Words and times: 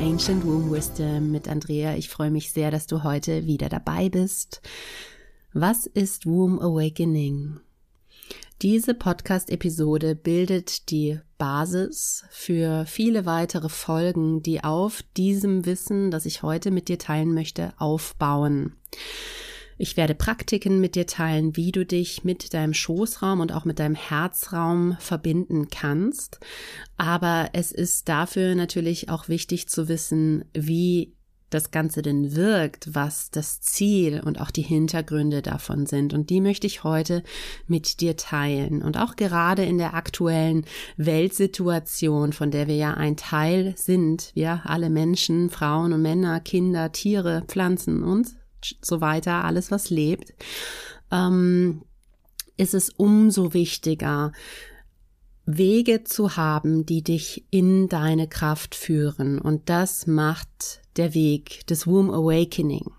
Ancient 0.00 0.44
Womb 0.44 0.70
Wisdom 0.70 1.30
mit 1.30 1.48
Andrea. 1.48 1.96
Ich 1.96 2.08
freue 2.08 2.30
mich 2.30 2.52
sehr, 2.52 2.70
dass 2.70 2.86
du 2.86 3.02
heute 3.02 3.46
wieder 3.46 3.68
dabei 3.68 4.08
bist. 4.08 4.60
Was 5.52 5.86
ist 5.86 6.26
Womb 6.26 6.60
Awakening? 6.60 7.60
Diese 8.62 8.94
Podcast-Episode 8.94 10.14
bildet 10.14 10.90
die 10.90 11.20
Basis 11.38 12.24
für 12.30 12.86
viele 12.86 13.26
weitere 13.26 13.68
Folgen, 13.68 14.42
die 14.42 14.64
auf 14.64 15.02
diesem 15.16 15.66
Wissen, 15.66 16.10
das 16.10 16.26
ich 16.26 16.42
heute 16.42 16.70
mit 16.70 16.88
dir 16.88 16.98
teilen 16.98 17.34
möchte, 17.34 17.74
aufbauen. 17.78 18.74
Ich 19.78 19.96
werde 19.96 20.14
Praktiken 20.14 20.80
mit 20.80 20.94
dir 20.94 21.06
teilen, 21.06 21.56
wie 21.56 21.72
du 21.72 21.84
dich 21.84 22.24
mit 22.24 22.54
deinem 22.54 22.72
Schoßraum 22.72 23.40
und 23.40 23.52
auch 23.52 23.64
mit 23.64 23.78
deinem 23.78 23.94
Herzraum 23.94 24.96
verbinden 24.98 25.68
kannst. 25.68 26.40
Aber 26.96 27.50
es 27.52 27.72
ist 27.72 28.08
dafür 28.08 28.54
natürlich 28.54 29.10
auch 29.10 29.28
wichtig 29.28 29.68
zu 29.68 29.88
wissen, 29.88 30.46
wie 30.54 31.12
das 31.50 31.70
Ganze 31.70 32.02
denn 32.02 32.34
wirkt, 32.34 32.94
was 32.94 33.30
das 33.30 33.60
Ziel 33.60 34.20
und 34.24 34.40
auch 34.40 34.50
die 34.50 34.62
Hintergründe 34.62 35.42
davon 35.42 35.86
sind. 35.86 36.12
Und 36.12 36.30
die 36.30 36.40
möchte 36.40 36.66
ich 36.66 36.82
heute 36.82 37.22
mit 37.66 38.00
dir 38.00 38.16
teilen. 38.16 38.82
Und 38.82 38.98
auch 38.98 39.14
gerade 39.14 39.64
in 39.64 39.78
der 39.78 39.94
aktuellen 39.94 40.64
Weltsituation, 40.96 42.32
von 42.32 42.50
der 42.50 42.66
wir 42.66 42.76
ja 42.76 42.94
ein 42.94 43.16
Teil 43.16 43.74
sind, 43.76 44.32
wir 44.34 44.62
alle 44.64 44.90
Menschen, 44.90 45.50
Frauen 45.50 45.92
und 45.92 46.02
Männer, 46.02 46.40
Kinder, 46.40 46.90
Tiere, 46.92 47.44
Pflanzen 47.46 48.02
und 48.02 48.28
so 48.80 49.00
weiter, 49.00 49.44
alles 49.44 49.70
was 49.70 49.90
lebt, 49.90 50.34
ähm, 51.10 51.82
ist 52.56 52.74
es 52.74 52.90
umso 52.90 53.52
wichtiger, 53.54 54.32
Wege 55.46 56.02
zu 56.02 56.36
haben, 56.36 56.84
die 56.86 57.02
dich 57.02 57.44
in 57.50 57.88
deine 57.88 58.28
Kraft 58.28 58.74
führen. 58.74 59.38
Und 59.38 59.68
das 59.68 60.06
macht 60.06 60.80
der 60.96 61.14
Weg 61.14 61.66
des 61.68 61.86
Womb 61.86 62.10
Awakening. 62.10 62.90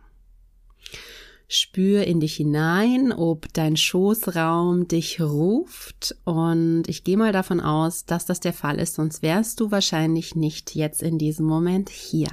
Spür 1.49 2.03
in 2.05 2.19
dich 2.19 2.35
hinein, 2.35 3.13
ob 3.13 3.53
dein 3.53 3.77
Schoßraum 3.77 4.87
dich 4.87 5.21
ruft 5.21 6.15
und 6.25 6.83
ich 6.87 7.05
gehe 7.05 7.15
mal 7.15 7.31
davon 7.31 7.61
aus, 7.61 8.05
dass 8.05 8.25
das 8.25 8.41
der 8.41 8.51
Fall 8.51 8.79
ist, 8.79 8.95
sonst 8.95 9.21
wärst 9.21 9.61
du 9.61 9.71
wahrscheinlich 9.71 10.35
nicht 10.35 10.75
jetzt 10.75 11.01
in 11.01 11.17
diesem 11.17 11.45
Moment 11.45 11.89
hier. 11.89 12.31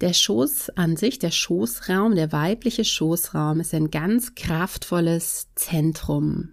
Der 0.00 0.12
Schoß 0.12 0.70
an 0.76 0.96
sich, 0.96 1.18
der 1.18 1.30
Schoßraum, 1.30 2.14
der 2.14 2.30
weibliche 2.32 2.84
Schoßraum 2.84 3.60
ist 3.60 3.72
ein 3.72 3.90
ganz 3.90 4.34
kraftvolles 4.34 5.48
Zentrum. 5.54 6.50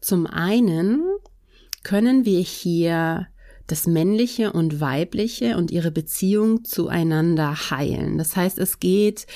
Zum 0.00 0.26
einen 0.26 1.02
können 1.82 2.24
wir 2.24 2.40
hier 2.40 3.26
das 3.66 3.88
männliche 3.88 4.52
und 4.52 4.80
weibliche 4.80 5.56
und 5.56 5.72
ihre 5.72 5.90
Beziehung 5.90 6.64
zueinander 6.64 7.70
heilen. 7.70 8.18
Das 8.18 8.36
heißt, 8.36 8.58
es 8.58 8.78
geht 8.78 9.26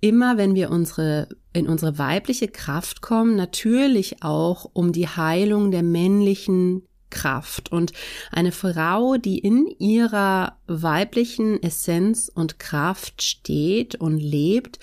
immer, 0.00 0.36
wenn 0.36 0.56
wir 0.56 0.70
unsere 0.70 1.28
in 1.52 1.68
unsere 1.68 1.98
weibliche 1.98 2.48
Kraft 2.48 3.00
kommen, 3.00 3.34
natürlich 3.34 4.22
auch 4.22 4.68
um 4.72 4.92
die 4.92 5.08
Heilung 5.08 5.70
der 5.70 5.82
männlichen 5.82 6.82
Kraft. 7.16 7.72
Und 7.72 7.92
eine 8.30 8.52
Frau, 8.52 9.16
die 9.16 9.38
in 9.38 9.66
ihrer 9.78 10.58
weiblichen 10.66 11.62
Essenz 11.62 12.30
und 12.32 12.58
Kraft 12.58 13.22
steht 13.22 13.94
und 13.94 14.18
lebt, 14.18 14.78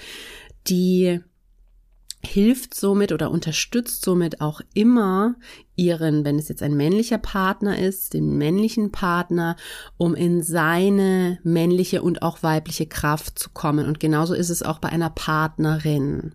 die 0.68 1.20
hilft 2.26 2.74
somit 2.74 3.12
oder 3.12 3.30
unterstützt 3.30 4.04
somit 4.04 4.40
auch 4.42 4.62
immer 4.74 5.36
ihren, 5.76 6.24
wenn 6.24 6.40
es 6.40 6.48
jetzt 6.48 6.64
ein 6.64 6.74
männlicher 6.74 7.18
Partner 7.18 7.78
ist, 7.78 8.14
den 8.14 8.38
männlichen 8.38 8.92
Partner, 8.92 9.58
um 9.98 10.16
in 10.16 10.42
seine 10.42 11.40
männliche 11.44 12.02
und 12.02 12.22
auch 12.22 12.42
weibliche 12.42 12.88
Kraft 12.88 13.38
zu 13.38 13.50
kommen. 13.50 13.86
Und 13.86 14.00
genauso 14.00 14.34
ist 14.34 14.50
es 14.50 14.64
auch 14.64 14.80
bei 14.80 14.90
einer 14.90 15.10
Partnerin. 15.10 16.34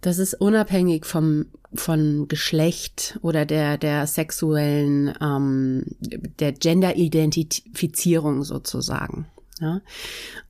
Das 0.00 0.18
ist 0.18 0.34
unabhängig 0.34 1.04
vom 1.06 1.46
von 1.72 2.26
Geschlecht 2.26 3.18
oder 3.22 3.46
der 3.46 3.78
der 3.78 4.06
sexuellen 4.06 5.14
ähm, 5.20 5.84
der 6.00 6.52
Gender-Identifizierung 6.52 8.42
sozusagen. 8.42 9.26
Ja? 9.60 9.80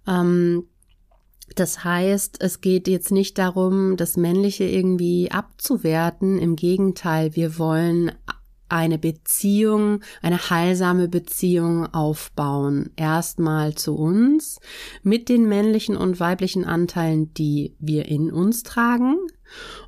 Ähm, 0.07 0.65
das 1.57 1.85
heißt, 1.85 2.41
es 2.41 2.61
geht 2.61 2.87
jetzt 2.89 3.11
nicht 3.11 3.37
darum, 3.39 3.97
das 3.97 4.17
Männliche 4.17 4.65
irgendwie 4.65 5.31
abzuwerten. 5.31 6.39
Im 6.39 6.57
Gegenteil, 6.57 7.35
wir 7.35 7.59
wollen 7.59 8.13
eine 8.71 8.99
Beziehung, 8.99 10.01
eine 10.23 10.51
heilsame 10.51 11.09
Beziehung 11.09 11.87
aufbauen. 11.87 12.91
Erstmal 12.97 13.75
zu 13.75 13.97
uns 13.97 14.59
mit 15.03 15.29
den 15.29 15.49
männlichen 15.49 15.97
und 15.97 16.21
weiblichen 16.21 16.65
Anteilen, 16.65 17.35
die 17.35 17.75
wir 17.79 18.07
in 18.07 18.31
uns 18.31 18.63
tragen. 18.63 19.17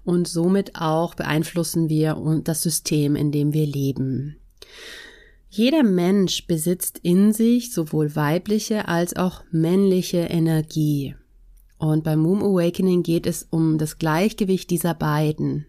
Und 0.05 0.27
somit 0.27 0.73
auch 0.75 1.15
beeinflussen 1.15 1.89
wir 1.89 2.17
das 2.45 2.63
System, 2.63 3.15
in 3.17 3.31
dem 3.31 3.53
wir 3.53 3.67
leben. 3.67 4.37
Jeder 5.49 5.83
Mensch 5.83 6.47
besitzt 6.47 6.99
in 7.03 7.33
sich 7.33 7.73
sowohl 7.75 8.17
weibliche 8.17 8.89
als 8.89 9.15
auch 9.17 9.45
männliche 9.51 10.21
Energie. 10.21 11.15
Und 11.77 12.05
beim 12.05 12.21
Moon 12.21 12.43
Awakening 12.43 13.03
geht 13.03 13.27
es 13.27 13.47
um 13.51 13.77
das 13.77 13.99
Gleichgewicht 13.99 14.71
dieser 14.71 14.95
beiden. 14.95 15.67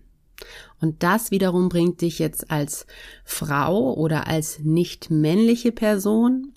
Und 0.81 1.03
das 1.03 1.31
wiederum 1.31 1.69
bringt 1.69 2.01
dich 2.01 2.19
jetzt 2.19 2.51
als 2.51 2.85
Frau 3.23 3.93
oder 3.93 4.27
als 4.27 4.59
nicht 4.59 5.09
männliche 5.09 5.71
Person 5.71 6.53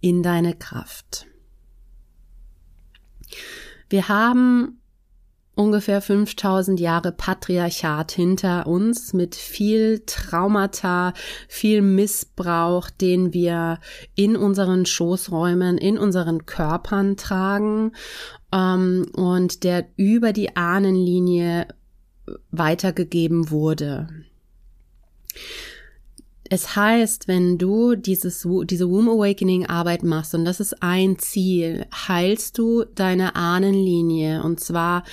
in 0.00 0.22
deine 0.22 0.54
Kraft. 0.54 1.26
Wir 3.88 4.08
haben 4.08 4.80
ungefähr 5.60 6.00
5000 6.00 6.80
Jahre 6.80 7.12
Patriarchat 7.12 8.12
hinter 8.12 8.66
uns 8.66 9.12
mit 9.12 9.34
viel 9.34 10.02
Traumata, 10.06 11.12
viel 11.48 11.82
Missbrauch, 11.82 12.88
den 12.88 13.34
wir 13.34 13.78
in 14.14 14.36
unseren 14.36 14.86
Schoßräumen, 14.86 15.76
in 15.76 15.98
unseren 15.98 16.46
Körpern 16.46 17.16
tragen 17.16 17.92
ähm, 18.52 19.06
und 19.12 19.64
der 19.64 19.86
über 19.96 20.32
die 20.32 20.56
Ahnenlinie 20.56 21.68
weitergegeben 22.50 23.50
wurde. 23.50 24.08
Es 26.52 26.74
heißt, 26.74 27.28
wenn 27.28 27.58
du 27.58 27.94
dieses, 27.94 28.46
diese 28.64 28.90
Womb 28.90 29.08
Awakening 29.08 29.66
Arbeit 29.66 30.02
machst, 30.02 30.34
und 30.34 30.44
das 30.44 30.58
ist 30.58 30.82
ein 30.82 31.18
Ziel, 31.18 31.86
heilst 31.92 32.58
du 32.58 32.84
deine 32.84 33.36
Ahnenlinie, 33.36 34.42
und 34.42 34.58
zwar 34.58 35.04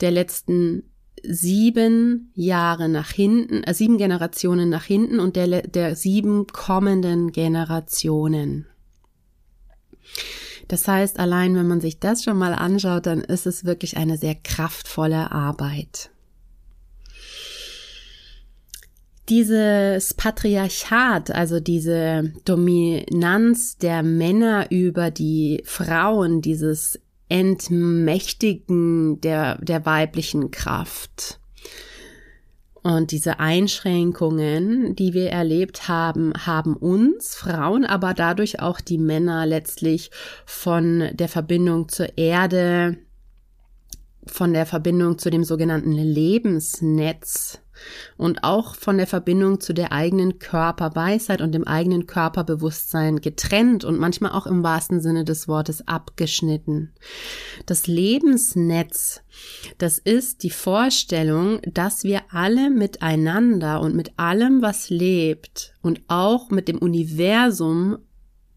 der 0.00 0.12
letzten 0.12 0.84
sieben 1.24 2.30
Jahre 2.34 2.88
nach 2.88 3.10
hinten, 3.10 3.64
äh, 3.64 3.74
sieben 3.74 3.98
Generationen 3.98 4.68
nach 4.68 4.84
hinten 4.84 5.18
und 5.18 5.34
der, 5.34 5.62
der 5.62 5.96
sieben 5.96 6.46
kommenden 6.46 7.32
Generationen. 7.32 8.66
Das 10.68 10.88
heißt, 10.88 11.18
allein 11.18 11.54
wenn 11.54 11.68
man 11.68 11.80
sich 11.80 11.98
das 11.98 12.24
schon 12.24 12.38
mal 12.38 12.54
anschaut, 12.54 13.06
dann 13.06 13.20
ist 13.20 13.46
es 13.46 13.64
wirklich 13.64 13.96
eine 13.96 14.18
sehr 14.18 14.34
kraftvolle 14.34 15.30
Arbeit. 15.30 16.10
Dieses 19.28 20.14
Patriarchat, 20.14 21.30
also 21.32 21.58
diese 21.58 22.32
Dominanz 22.44 23.76
der 23.76 24.02
Männer 24.02 24.70
über 24.70 25.10
die 25.10 25.62
Frauen, 25.64 26.42
dieses 26.42 27.00
Entmächtigen 27.28 29.20
der, 29.20 29.58
der 29.60 29.84
weiblichen 29.84 30.52
Kraft, 30.52 31.40
und 32.86 33.10
diese 33.10 33.40
Einschränkungen, 33.40 34.94
die 34.94 35.12
wir 35.12 35.30
erlebt 35.30 35.88
haben, 35.88 36.32
haben 36.46 36.76
uns 36.76 37.34
Frauen, 37.34 37.84
aber 37.84 38.14
dadurch 38.14 38.60
auch 38.60 38.80
die 38.80 38.96
Männer 38.96 39.44
letztlich 39.44 40.12
von 40.44 41.08
der 41.12 41.26
Verbindung 41.26 41.88
zur 41.88 42.16
Erde, 42.16 42.96
von 44.24 44.52
der 44.52 44.66
Verbindung 44.66 45.18
zu 45.18 45.30
dem 45.30 45.42
sogenannten 45.42 45.90
Lebensnetz 45.90 47.58
und 48.16 48.44
auch 48.44 48.74
von 48.74 48.98
der 48.98 49.06
Verbindung 49.06 49.60
zu 49.60 49.72
der 49.72 49.92
eigenen 49.92 50.38
Körperweisheit 50.38 51.40
und 51.40 51.52
dem 51.52 51.66
eigenen 51.66 52.06
Körperbewusstsein 52.06 53.20
getrennt 53.20 53.84
und 53.84 53.98
manchmal 53.98 54.32
auch 54.32 54.46
im 54.46 54.62
wahrsten 54.62 55.00
Sinne 55.00 55.24
des 55.24 55.48
Wortes 55.48 55.86
abgeschnitten. 55.86 56.92
Das 57.66 57.86
Lebensnetz, 57.86 59.22
das 59.78 59.98
ist 59.98 60.42
die 60.42 60.50
Vorstellung, 60.50 61.60
dass 61.62 62.04
wir 62.04 62.22
alle 62.30 62.70
miteinander 62.70 63.80
und 63.80 63.94
mit 63.94 64.18
allem, 64.18 64.62
was 64.62 64.90
lebt 64.90 65.74
und 65.82 66.02
auch 66.08 66.50
mit 66.50 66.68
dem 66.68 66.78
Universum 66.78 67.98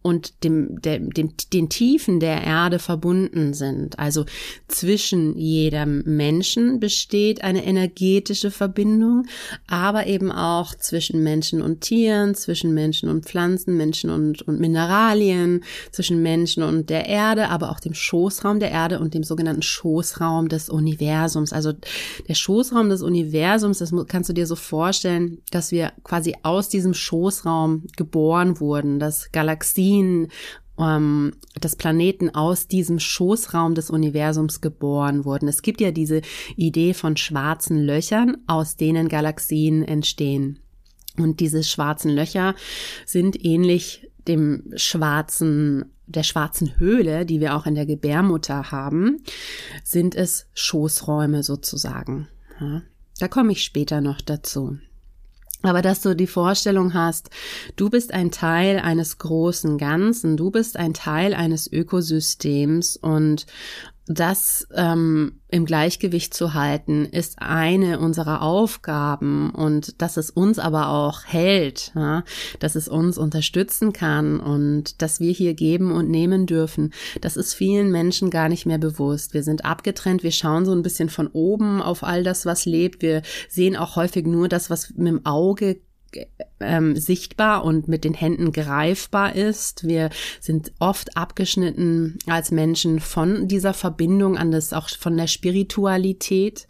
und 0.01 0.43
dem, 0.45 0.81
dem, 0.81 1.11
dem, 1.11 1.33
den 1.51 1.67
Tiefen 1.67 2.21
der 2.21 2.41
Erde 2.43 2.79
verbunden 2.79 3.53
sind. 3.53 3.99
Also 3.99 4.25
zwischen 4.69 5.37
jedem 5.37 6.03
Menschen 6.05 6.79
besteht 6.79 7.43
eine 7.43 7.65
energetische 7.65 8.49
Verbindung, 8.49 9.25
aber 9.67 10.07
eben 10.07 10.31
auch 10.31 10.73
zwischen 10.75 11.21
Menschen 11.21 11.61
und 11.61 11.81
Tieren, 11.81 12.33
zwischen 12.33 12.73
Menschen 12.73 13.09
und 13.09 13.25
Pflanzen, 13.25 13.75
Menschen 13.75 14.09
und, 14.09 14.41
und 14.43 14.61
Mineralien, 14.61 15.65
zwischen 15.91 16.21
Menschen 16.21 16.63
und 16.63 16.89
der 16.89 17.07
Erde, 17.07 17.49
aber 17.49 17.69
auch 17.69 17.81
dem 17.81 17.93
Schoßraum 17.93 18.61
der 18.61 18.71
Erde 18.71 18.99
und 18.99 19.13
dem 19.13 19.23
sogenannten 19.23 19.63
Schoßraum 19.63 20.47
des 20.47 20.69
Universums. 20.69 21.51
Also 21.51 21.73
der 22.27 22.35
Schoßraum 22.35 22.87
des 22.87 23.01
Universums, 23.01 23.79
das 23.79 23.93
kannst 24.07 24.29
du 24.29 24.33
dir 24.33 24.47
so 24.47 24.55
vorstellen, 24.55 25.39
dass 25.51 25.73
wir 25.73 25.91
quasi 26.03 26.35
aus 26.43 26.69
diesem 26.69 26.93
Schoßraum 26.93 27.83
geboren 27.97 28.61
wurden, 28.61 28.99
dass 28.99 29.31
Galaxien 29.33 29.88
Galaxien, 29.89 30.27
ähm, 30.77 31.33
dass 31.59 31.75
Planeten 31.75 32.33
aus 32.33 32.67
diesem 32.67 32.99
Schoßraum 32.99 33.75
des 33.75 33.89
Universums 33.89 34.61
geboren 34.61 35.25
wurden. 35.25 35.47
Es 35.47 35.61
gibt 35.61 35.81
ja 35.81 35.91
diese 35.91 36.21
Idee 36.55 36.93
von 36.93 37.17
schwarzen 37.17 37.83
Löchern, 37.83 38.37
aus 38.47 38.77
denen 38.77 39.09
Galaxien 39.09 39.83
entstehen. 39.83 40.59
Und 41.17 41.41
diese 41.41 41.63
schwarzen 41.63 42.11
Löcher 42.11 42.55
sind 43.05 43.43
ähnlich 43.43 44.09
dem 44.27 44.71
schwarzen 44.75 45.85
der 46.05 46.23
schwarzen 46.23 46.79
Höhle, 46.79 47.23
die 47.23 47.39
wir 47.39 47.55
auch 47.55 47.67
in 47.67 47.75
der 47.75 47.85
Gebärmutter 47.85 48.71
haben, 48.71 49.17
sind 49.83 50.15
es 50.15 50.47
Schoßräume 50.55 51.43
sozusagen. 51.43 52.27
Ja, 52.59 52.81
da 53.19 53.27
komme 53.27 53.51
ich 53.51 53.63
später 53.63 54.01
noch 54.01 54.19
dazu. 54.19 54.79
Aber 55.61 55.81
dass 55.81 56.01
du 56.01 56.15
die 56.15 56.27
Vorstellung 56.27 56.93
hast, 56.93 57.29
du 57.75 57.89
bist 57.89 58.13
ein 58.13 58.31
Teil 58.31 58.79
eines 58.79 59.17
großen 59.17 59.77
Ganzen, 59.77 60.37
du 60.37 60.51
bist 60.51 60.77
ein 60.77 60.93
Teil 60.93 61.33
eines 61.33 61.71
Ökosystems 61.71 62.95
und 62.95 63.45
das 64.11 64.67
ähm, 64.73 65.33
im 65.49 65.65
Gleichgewicht 65.65 66.33
zu 66.33 66.55
halten, 66.55 67.05
ist 67.05 67.39
eine 67.39 67.99
unserer 67.99 68.41
Aufgaben 68.41 69.51
und 69.51 70.01
dass 70.01 70.17
es 70.17 70.31
uns 70.31 70.57
aber 70.57 70.89
auch 70.89 71.25
hält, 71.25 71.91
ja, 71.95 72.23
dass 72.59 72.73
es 72.73 72.87
uns 72.87 73.19
unterstützen 73.19 73.93
kann 73.93 74.39
und 74.39 75.03
dass 75.03 75.19
wir 75.19 75.31
hier 75.31 75.53
geben 75.53 75.91
und 75.91 76.09
nehmen 76.09 76.47
dürfen, 76.47 76.91
das 77.21 77.37
ist 77.37 77.53
vielen 77.53 77.91
Menschen 77.91 78.31
gar 78.31 78.49
nicht 78.49 78.65
mehr 78.65 78.79
bewusst. 78.79 79.35
Wir 79.35 79.43
sind 79.43 79.63
abgetrennt, 79.63 80.23
wir 80.23 80.31
schauen 80.31 80.65
so 80.65 80.71
ein 80.71 80.81
bisschen 80.81 81.09
von 81.09 81.27
oben 81.27 81.79
auf 81.79 82.03
all 82.03 82.23
das, 82.23 82.47
was 82.47 82.65
lebt. 82.65 83.03
Wir 83.03 83.21
sehen 83.47 83.77
auch 83.77 83.95
häufig 83.95 84.25
nur 84.25 84.47
das, 84.47 84.71
was 84.71 84.89
mit 84.89 85.07
dem 85.07 85.25
Auge 85.27 85.81
ähm, 86.59 86.95
sichtbar 86.95 87.63
und 87.63 87.87
mit 87.87 88.03
den 88.03 88.13
Händen 88.13 88.51
greifbar 88.51 89.35
ist. 89.35 89.87
Wir 89.87 90.09
sind 90.39 90.71
oft 90.79 91.15
abgeschnitten 91.17 92.19
als 92.27 92.51
Menschen 92.51 92.99
von 92.99 93.47
dieser 93.47 93.73
Verbindung 93.73 94.37
an 94.37 94.51
das 94.51 94.73
auch 94.73 94.89
von 94.89 95.17
der 95.17 95.27
Spiritualität 95.27 96.67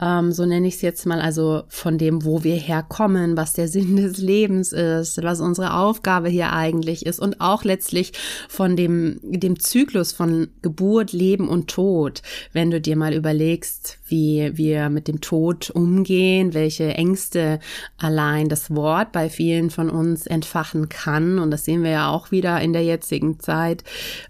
ähm, 0.00 0.32
so 0.32 0.44
nenne 0.44 0.66
ich 0.66 0.74
es 0.74 0.82
jetzt 0.82 1.06
mal, 1.06 1.20
also 1.20 1.62
von 1.68 1.98
dem, 1.98 2.24
wo 2.24 2.42
wir 2.42 2.56
herkommen, 2.56 3.36
was 3.36 3.52
der 3.52 3.68
Sinn 3.68 3.96
des 3.96 4.18
Lebens 4.18 4.72
ist, 4.72 5.22
was 5.22 5.40
unsere 5.40 5.74
Aufgabe 5.74 6.28
hier 6.28 6.52
eigentlich 6.52 7.06
ist 7.06 7.20
und 7.20 7.40
auch 7.40 7.64
letztlich 7.64 8.12
von 8.48 8.76
dem, 8.76 9.20
dem 9.22 9.58
Zyklus 9.60 10.12
von 10.12 10.48
Geburt, 10.62 11.12
Leben 11.12 11.48
und 11.48 11.68
Tod. 11.68 12.22
Wenn 12.52 12.70
du 12.70 12.80
dir 12.80 12.96
mal 12.96 13.14
überlegst, 13.14 13.98
wie 14.14 14.56
wir 14.56 14.90
mit 14.90 15.08
dem 15.08 15.20
Tod 15.20 15.70
umgehen, 15.70 16.54
welche 16.54 16.94
Ängste 16.94 17.58
allein 17.98 18.48
das 18.48 18.72
Wort 18.72 19.10
bei 19.10 19.28
vielen 19.28 19.70
von 19.70 19.90
uns 19.90 20.28
entfachen 20.28 20.88
kann, 20.88 21.40
und 21.40 21.50
das 21.50 21.64
sehen 21.64 21.82
wir 21.82 21.90
ja 21.90 22.10
auch 22.10 22.30
wieder 22.30 22.60
in 22.60 22.72
der 22.72 22.84
jetzigen 22.84 23.40
Zeit, 23.40 23.82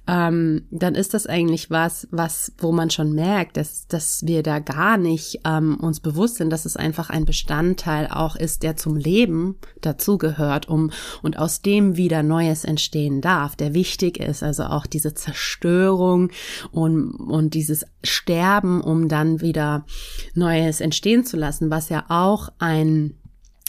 ähm, 0.08 0.62
dann 0.70 0.94
ist 0.94 1.12
das 1.12 1.26
eigentlich 1.26 1.70
was, 1.70 2.08
was, 2.10 2.52
wo 2.56 2.72
man 2.72 2.88
schon 2.88 3.12
merkt, 3.12 3.58
dass, 3.58 3.86
dass 3.86 4.26
wir 4.26 4.42
da 4.42 4.58
gar 4.58 4.96
nicht 4.96 5.40
ähm, 5.44 5.76
uns 5.76 6.00
bewusst 6.00 6.36
sind, 6.36 6.48
dass 6.48 6.64
es 6.64 6.78
einfach 6.78 7.10
ein 7.10 7.26
Bestandteil 7.26 8.08
auch 8.10 8.36
ist, 8.36 8.62
der 8.62 8.76
zum 8.76 8.96
Leben 8.96 9.56
dazugehört, 9.82 10.66
um 10.66 10.92
und 11.20 11.38
aus 11.38 11.60
dem 11.60 11.98
wieder 11.98 12.22
Neues 12.22 12.64
entstehen 12.64 13.20
darf, 13.20 13.54
der 13.54 13.74
wichtig 13.74 14.18
ist, 14.18 14.42
also 14.42 14.64
auch 14.64 14.86
diese 14.86 15.12
Zerstörung 15.12 16.30
und, 16.72 17.10
und 17.10 17.52
dieses 17.52 17.84
Sterben, 18.02 18.80
um 18.80 19.08
dann 19.08 19.42
wieder 19.42 19.73
Neues 20.34 20.80
entstehen 20.80 21.24
zu 21.24 21.36
lassen, 21.36 21.70
was 21.70 21.88
ja 21.88 22.04
auch 22.08 22.50
ein 22.58 23.14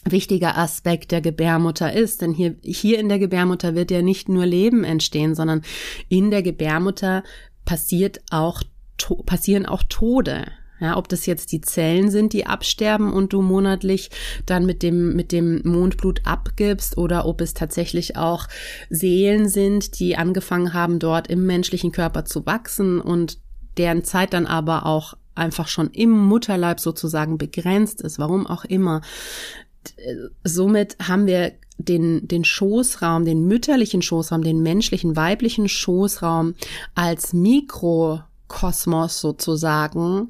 wichtiger 0.06 0.58
Aspekt 0.58 1.12
der 1.12 1.22
Gebärmutter 1.22 1.92
ist. 1.92 2.22
Denn 2.22 2.34
hier, 2.34 2.56
hier 2.64 3.00
in 3.00 3.10
der 3.10 3.20
Gebärmutter 3.20 3.76
wird 3.76 3.92
ja 3.92 4.02
nicht 4.02 4.30
nur 4.30 4.46
Leben 4.46 4.84
entstehen, 4.84 5.36
sondern 5.36 5.64
in 6.10 6.32
der 6.32 6.44
Gebärmutter 6.44 7.24
passiert 7.66 8.22
auch, 8.30 8.62
passieren 9.26 9.66
auch 9.66 9.84
Tode. 9.90 10.46
Ja, 10.82 10.98
ob 10.98 11.08
das 11.08 11.26
jetzt 11.26 11.54
die 11.54 11.62
Zellen 11.62 12.12
sind, 12.12 12.34
die 12.34 12.46
absterben 12.46 13.14
und 13.14 13.32
du 13.32 13.42
monatlich 13.42 14.10
dann 14.46 14.66
mit 14.66 14.84
dem, 14.84 15.16
mit 15.16 15.32
dem 15.32 15.62
Mondblut 15.64 16.22
abgibst 16.26 16.98
oder 16.98 17.26
ob 17.26 17.40
es 17.40 17.54
tatsächlich 17.54 18.18
auch 18.18 18.48
Seelen 18.90 19.48
sind, 19.48 20.00
die 20.00 20.18
angefangen 20.18 20.74
haben, 20.74 21.00
dort 21.00 21.28
im 21.28 21.46
menschlichen 21.46 21.94
Körper 21.94 22.26
zu 22.26 22.46
wachsen 22.46 23.00
und 23.00 23.40
deren 23.78 24.04
Zeit 24.04 24.34
dann 24.34 24.46
aber 24.46 24.86
auch 24.86 25.16
einfach 25.36 25.68
schon 25.68 25.90
im 25.92 26.12
Mutterleib 26.12 26.80
sozusagen 26.80 27.38
begrenzt 27.38 28.02
ist, 28.02 28.20
warum 28.20 28.48
auch 28.48 28.66
immer. 28.66 29.02
Somit 30.44 30.98
haben 31.00 31.28
wir 31.28 31.54
den, 31.78 32.28
den 32.28 32.44
Schoßraum, 32.44 33.26
den 33.26 33.46
mütterlichen 33.46 34.02
Schoßraum, 34.02 34.44
den 34.44 34.64
menschlichen, 34.64 35.16
weiblichen 35.16 35.68
Schoßraum 35.68 36.56
als 36.96 37.34
Mikrokosmos 37.34 39.20
sozusagen 39.20 40.30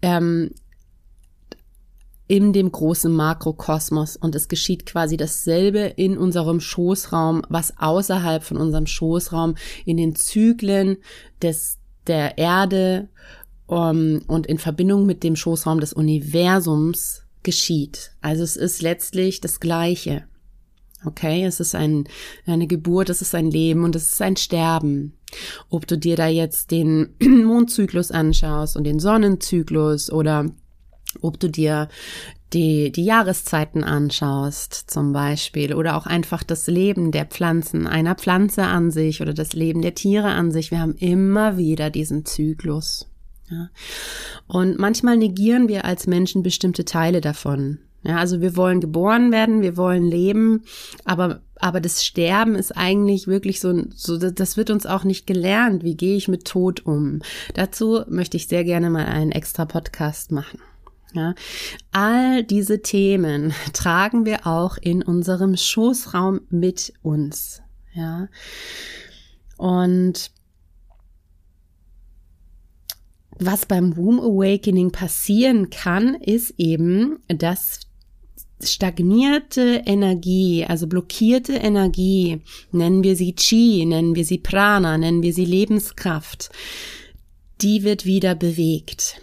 ähm, 0.00 0.50
in 2.28 2.52
dem 2.52 2.72
großen 2.72 3.12
Makrokosmos 3.12 4.16
und 4.16 4.34
es 4.34 4.48
geschieht 4.48 4.86
quasi 4.86 5.16
dasselbe 5.16 5.80
in 5.96 6.16
unserem 6.16 6.60
Schoßraum, 6.60 7.42
was 7.48 7.74
außerhalb 7.78 8.42
von 8.42 8.56
unserem 8.56 8.86
Schoßraum 8.86 9.56
in 9.84 9.96
den 9.96 10.14
Zyklen 10.14 10.98
des 11.42 11.78
der 12.06 12.38
Erde 12.38 13.08
um, 13.72 14.20
und 14.26 14.46
in 14.46 14.58
Verbindung 14.58 15.06
mit 15.06 15.22
dem 15.22 15.34
Schoßraum 15.34 15.80
des 15.80 15.94
Universums 15.94 17.22
geschieht. 17.42 18.12
Also 18.20 18.42
es 18.42 18.58
ist 18.58 18.82
letztlich 18.82 19.40
das 19.40 19.60
Gleiche. 19.60 20.24
Okay, 21.06 21.44
es 21.44 21.58
ist 21.58 21.74
ein, 21.74 22.04
eine 22.46 22.66
Geburt, 22.66 23.08
es 23.08 23.22
ist 23.22 23.34
ein 23.34 23.50
Leben 23.50 23.82
und 23.84 23.96
es 23.96 24.12
ist 24.12 24.20
ein 24.20 24.36
Sterben. 24.36 25.14
Ob 25.70 25.86
du 25.86 25.96
dir 25.96 26.16
da 26.16 26.28
jetzt 26.28 26.70
den 26.70 27.14
Mondzyklus 27.22 28.10
anschaust 28.10 28.76
und 28.76 28.84
den 28.84 29.00
Sonnenzyklus 29.00 30.12
oder 30.12 30.50
ob 31.22 31.40
du 31.40 31.48
dir 31.48 31.88
die, 32.52 32.92
die 32.92 33.04
Jahreszeiten 33.04 33.84
anschaust, 33.84 34.74
zum 34.74 35.14
Beispiel, 35.14 35.74
oder 35.74 35.96
auch 35.96 36.04
einfach 36.04 36.42
das 36.42 36.66
Leben 36.66 37.10
der 37.10 37.24
Pflanzen, 37.24 37.86
einer 37.86 38.16
Pflanze 38.16 38.64
an 38.64 38.90
sich 38.90 39.22
oder 39.22 39.32
das 39.32 39.54
Leben 39.54 39.80
der 39.80 39.94
Tiere 39.94 40.28
an 40.28 40.50
sich. 40.50 40.70
Wir 40.70 40.80
haben 40.80 40.96
immer 40.96 41.56
wieder 41.56 41.88
diesen 41.88 42.26
Zyklus. 42.26 43.08
Ja. 43.52 43.68
Und 44.46 44.78
manchmal 44.78 45.18
negieren 45.18 45.68
wir 45.68 45.84
als 45.84 46.06
Menschen 46.06 46.42
bestimmte 46.42 46.84
Teile 46.84 47.20
davon. 47.20 47.78
Ja, 48.02 48.16
also 48.16 48.40
wir 48.40 48.56
wollen 48.56 48.80
geboren 48.80 49.30
werden, 49.30 49.62
wir 49.62 49.76
wollen 49.76 50.04
leben, 50.04 50.64
aber 51.04 51.40
aber 51.56 51.80
das 51.80 52.04
Sterben 52.04 52.56
ist 52.56 52.76
eigentlich 52.76 53.28
wirklich 53.28 53.60
so, 53.60 53.84
so 53.94 54.18
das 54.18 54.56
wird 54.56 54.70
uns 54.70 54.84
auch 54.86 55.04
nicht 55.04 55.28
gelernt. 55.28 55.84
Wie 55.84 55.96
gehe 55.96 56.16
ich 56.16 56.26
mit 56.26 56.44
Tod 56.44 56.84
um? 56.84 57.20
Dazu 57.54 58.02
möchte 58.08 58.36
ich 58.36 58.48
sehr 58.48 58.64
gerne 58.64 58.90
mal 58.90 59.04
einen 59.04 59.30
extra 59.30 59.64
Podcast 59.64 60.32
machen. 60.32 60.58
Ja, 61.14 61.34
all 61.92 62.42
diese 62.42 62.82
Themen 62.82 63.54
tragen 63.72 64.24
wir 64.24 64.46
auch 64.48 64.76
in 64.78 65.02
unserem 65.02 65.56
Schoßraum 65.56 66.40
mit 66.50 66.94
uns. 67.02 67.62
Ja, 67.94 68.26
und 69.56 70.32
was 73.46 73.66
beim 73.66 73.96
Womb 73.96 74.20
Awakening 74.20 74.90
passieren 74.90 75.70
kann, 75.70 76.14
ist 76.14 76.54
eben, 76.58 77.18
dass 77.28 77.80
stagnierte 78.62 79.82
Energie, 79.86 80.64
also 80.64 80.86
blockierte 80.86 81.54
Energie, 81.54 82.40
nennen 82.70 83.02
wir 83.02 83.16
sie 83.16 83.34
Chi, 83.34 83.84
nennen 83.84 84.14
wir 84.14 84.24
sie 84.24 84.38
Prana, 84.38 84.98
nennen 84.98 85.22
wir 85.22 85.32
sie 85.32 85.44
Lebenskraft, 85.44 86.50
die 87.60 87.82
wird 87.82 88.04
wieder 88.04 88.34
bewegt 88.34 89.20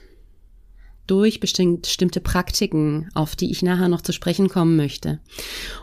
durch 1.08 1.40
bestimmte 1.40 2.20
Praktiken, 2.20 3.10
auf 3.16 3.36
die 3.36 3.50
ich 3.50 3.64
nachher 3.64 3.88
noch 3.88 4.02
zu 4.02 4.14
sprechen 4.14 4.48
kommen 4.48 4.76
möchte. 4.76 5.20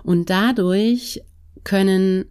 Und 0.04 0.30
dadurch 0.30 1.22
können 1.64 2.26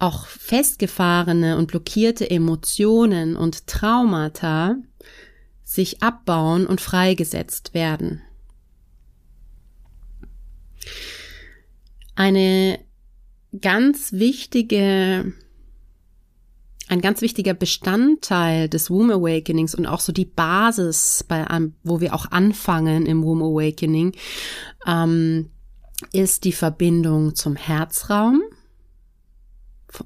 auch 0.00 0.26
festgefahrene 0.26 1.56
und 1.56 1.68
blockierte 1.68 2.30
Emotionen 2.30 3.36
und 3.36 3.66
Traumata 3.66 4.76
sich 5.62 6.02
abbauen 6.02 6.66
und 6.66 6.80
freigesetzt 6.80 7.74
werden. 7.74 8.22
Eine 12.16 12.80
ganz 13.60 14.12
wichtige 14.12 15.32
ein 16.90 17.00
ganz 17.00 17.20
wichtiger 17.20 17.54
Bestandteil 17.54 18.68
des 18.68 18.90
Womb 18.90 19.12
Awakenings 19.12 19.76
und 19.76 19.86
auch 19.86 20.00
so 20.00 20.10
die 20.10 20.24
Basis, 20.24 21.24
bei, 21.28 21.46
wo 21.84 22.00
wir 22.00 22.12
auch 22.14 22.26
anfangen 22.32 23.06
im 23.06 23.22
Womb 23.22 23.42
Awakening, 23.42 24.12
ähm, 24.88 25.50
ist 26.12 26.42
die 26.42 26.52
Verbindung 26.52 27.36
zum 27.36 27.54
Herzraum. 27.54 28.42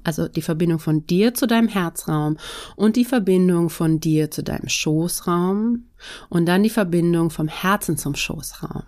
Also 0.03 0.27
die 0.27 0.41
Verbindung 0.41 0.79
von 0.79 1.05
dir 1.05 1.33
zu 1.33 1.47
deinem 1.47 1.67
Herzraum 1.67 2.37
und 2.75 2.95
die 2.95 3.05
Verbindung 3.05 3.69
von 3.69 3.99
dir 3.99 4.31
zu 4.31 4.43
deinem 4.43 4.69
Schoßraum 4.69 5.85
und 6.29 6.45
dann 6.45 6.63
die 6.63 6.69
Verbindung 6.69 7.29
vom 7.29 7.47
Herzen 7.47 7.97
zum 7.97 8.15
Schoßraum. 8.15 8.83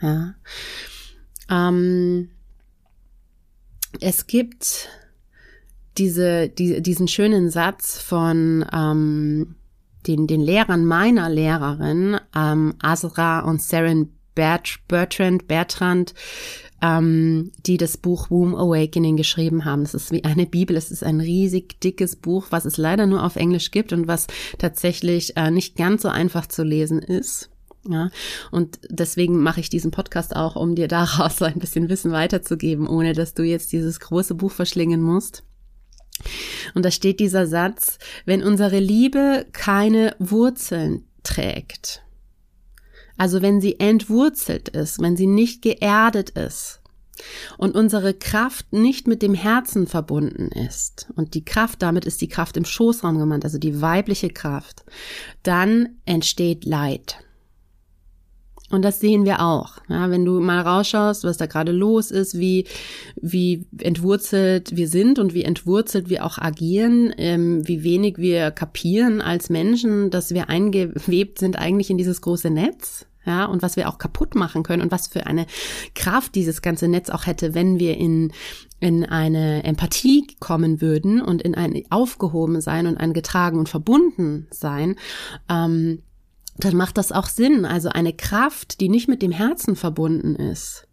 Ja. 0.00 0.34
Ähm, 1.50 2.30
es 4.00 4.26
gibt 4.26 4.88
diese, 5.96 6.48
die, 6.48 6.80
diesen 6.82 7.08
schönen 7.08 7.50
Satz 7.50 7.98
von 7.98 8.64
ähm, 8.72 9.56
den, 10.06 10.26
den 10.26 10.40
Lehrern 10.40 10.84
meiner 10.84 11.28
Lehrerin, 11.28 12.18
ähm, 12.34 12.74
Azra 12.80 13.40
und 13.40 13.62
Saren 13.62 14.12
Bert, 14.34 14.78
Bertrand, 14.86 15.48
Bertrand, 15.48 16.14
ähm, 16.82 17.50
die 17.66 17.76
das 17.76 17.96
Buch 17.96 18.30
Womb 18.30 18.54
Awakening 18.54 19.16
geschrieben 19.16 19.64
haben. 19.64 19.82
Das 19.82 19.94
ist 19.94 20.12
wie 20.12 20.24
eine 20.24 20.46
Bibel. 20.46 20.76
Es 20.76 20.90
ist 20.90 21.04
ein 21.04 21.20
riesig 21.20 21.80
dickes 21.80 22.16
Buch, 22.16 22.46
was 22.50 22.64
es 22.64 22.76
leider 22.76 23.06
nur 23.06 23.24
auf 23.24 23.36
Englisch 23.36 23.70
gibt 23.70 23.92
und 23.92 24.06
was 24.06 24.26
tatsächlich 24.58 25.36
äh, 25.36 25.50
nicht 25.50 25.76
ganz 25.76 26.02
so 26.02 26.08
einfach 26.08 26.46
zu 26.46 26.62
lesen 26.62 27.00
ist. 27.00 27.50
Ja, 27.88 28.10
und 28.50 28.80
deswegen 28.90 29.40
mache 29.40 29.60
ich 29.60 29.70
diesen 29.70 29.90
Podcast 29.90 30.36
auch, 30.36 30.56
um 30.56 30.74
dir 30.74 30.88
daraus 30.88 31.38
so 31.38 31.44
ein 31.44 31.58
bisschen 31.58 31.88
Wissen 31.88 32.12
weiterzugeben, 32.12 32.86
ohne 32.86 33.12
dass 33.12 33.34
du 33.34 33.42
jetzt 33.42 33.72
dieses 33.72 34.00
große 34.00 34.34
Buch 34.34 34.52
verschlingen 34.52 35.00
musst. 35.00 35.42
Und 36.74 36.84
da 36.84 36.90
steht 36.90 37.20
dieser 37.20 37.46
Satz, 37.46 37.98
wenn 38.24 38.42
unsere 38.42 38.80
Liebe 38.80 39.46
keine 39.52 40.16
Wurzeln 40.18 41.04
trägt, 41.22 42.02
also 43.18 43.42
wenn 43.42 43.60
sie 43.60 43.78
entwurzelt 43.80 44.68
ist, 44.70 45.00
wenn 45.00 45.16
sie 45.16 45.26
nicht 45.26 45.60
geerdet 45.60 46.30
ist 46.30 46.80
und 47.58 47.74
unsere 47.74 48.14
Kraft 48.14 48.72
nicht 48.72 49.08
mit 49.08 49.22
dem 49.22 49.34
Herzen 49.34 49.86
verbunden 49.86 50.48
ist, 50.48 51.08
und 51.16 51.34
die 51.34 51.44
Kraft 51.44 51.82
damit 51.82 52.04
ist 52.04 52.20
die 52.20 52.28
Kraft 52.28 52.56
im 52.56 52.64
Schoßraum 52.64 53.18
gemeint, 53.18 53.44
also 53.44 53.58
die 53.58 53.82
weibliche 53.82 54.30
Kraft, 54.30 54.84
dann 55.42 55.98
entsteht 56.06 56.64
Leid. 56.64 57.18
Und 58.70 58.82
das 58.82 59.00
sehen 59.00 59.24
wir 59.24 59.40
auch. 59.40 59.78
Ja, 59.88 60.10
wenn 60.10 60.26
du 60.26 60.40
mal 60.40 60.60
rausschaust, 60.60 61.24
was 61.24 61.38
da 61.38 61.46
gerade 61.46 61.72
los 61.72 62.10
ist, 62.10 62.38
wie, 62.38 62.66
wie 63.16 63.66
entwurzelt 63.78 64.76
wir 64.76 64.88
sind 64.88 65.18
und 65.18 65.32
wie 65.32 65.42
entwurzelt 65.42 66.10
wir 66.10 66.24
auch 66.24 66.36
agieren, 66.36 67.14
ähm, 67.16 67.66
wie 67.66 67.82
wenig 67.82 68.18
wir 68.18 68.50
kapieren 68.50 69.22
als 69.22 69.48
Menschen, 69.48 70.10
dass 70.10 70.34
wir 70.34 70.50
eingewebt 70.50 71.38
sind 71.38 71.58
eigentlich 71.58 71.88
in 71.88 71.96
dieses 71.96 72.20
große 72.20 72.50
Netz. 72.50 73.06
Ja, 73.28 73.44
und 73.44 73.60
was 73.60 73.76
wir 73.76 73.90
auch 73.90 73.98
kaputt 73.98 74.34
machen 74.34 74.62
können 74.62 74.80
und 74.80 74.90
was 74.90 75.06
für 75.06 75.26
eine 75.26 75.44
Kraft 75.94 76.34
dieses 76.34 76.62
ganze 76.62 76.88
Netz 76.88 77.10
auch 77.10 77.26
hätte, 77.26 77.54
wenn 77.54 77.78
wir 77.78 77.98
in, 77.98 78.32
in 78.80 79.04
eine 79.04 79.64
Empathie 79.64 80.26
kommen 80.40 80.80
würden 80.80 81.20
und 81.20 81.42
in 81.42 81.54
ein 81.54 81.82
aufgehoben 81.90 82.62
sein 82.62 82.86
und 82.86 82.96
ein 82.96 83.12
getragen 83.12 83.58
und 83.58 83.68
verbunden 83.68 84.46
sein. 84.50 84.96
Ähm, 85.50 86.04
dann 86.56 86.74
macht 86.74 86.96
das 86.96 87.12
auch 87.12 87.26
Sinn. 87.26 87.66
Also 87.66 87.90
eine 87.90 88.14
Kraft, 88.14 88.80
die 88.80 88.88
nicht 88.88 89.08
mit 89.08 89.20
dem 89.20 89.30
Herzen 89.30 89.76
verbunden 89.76 90.34
ist, 90.34 90.88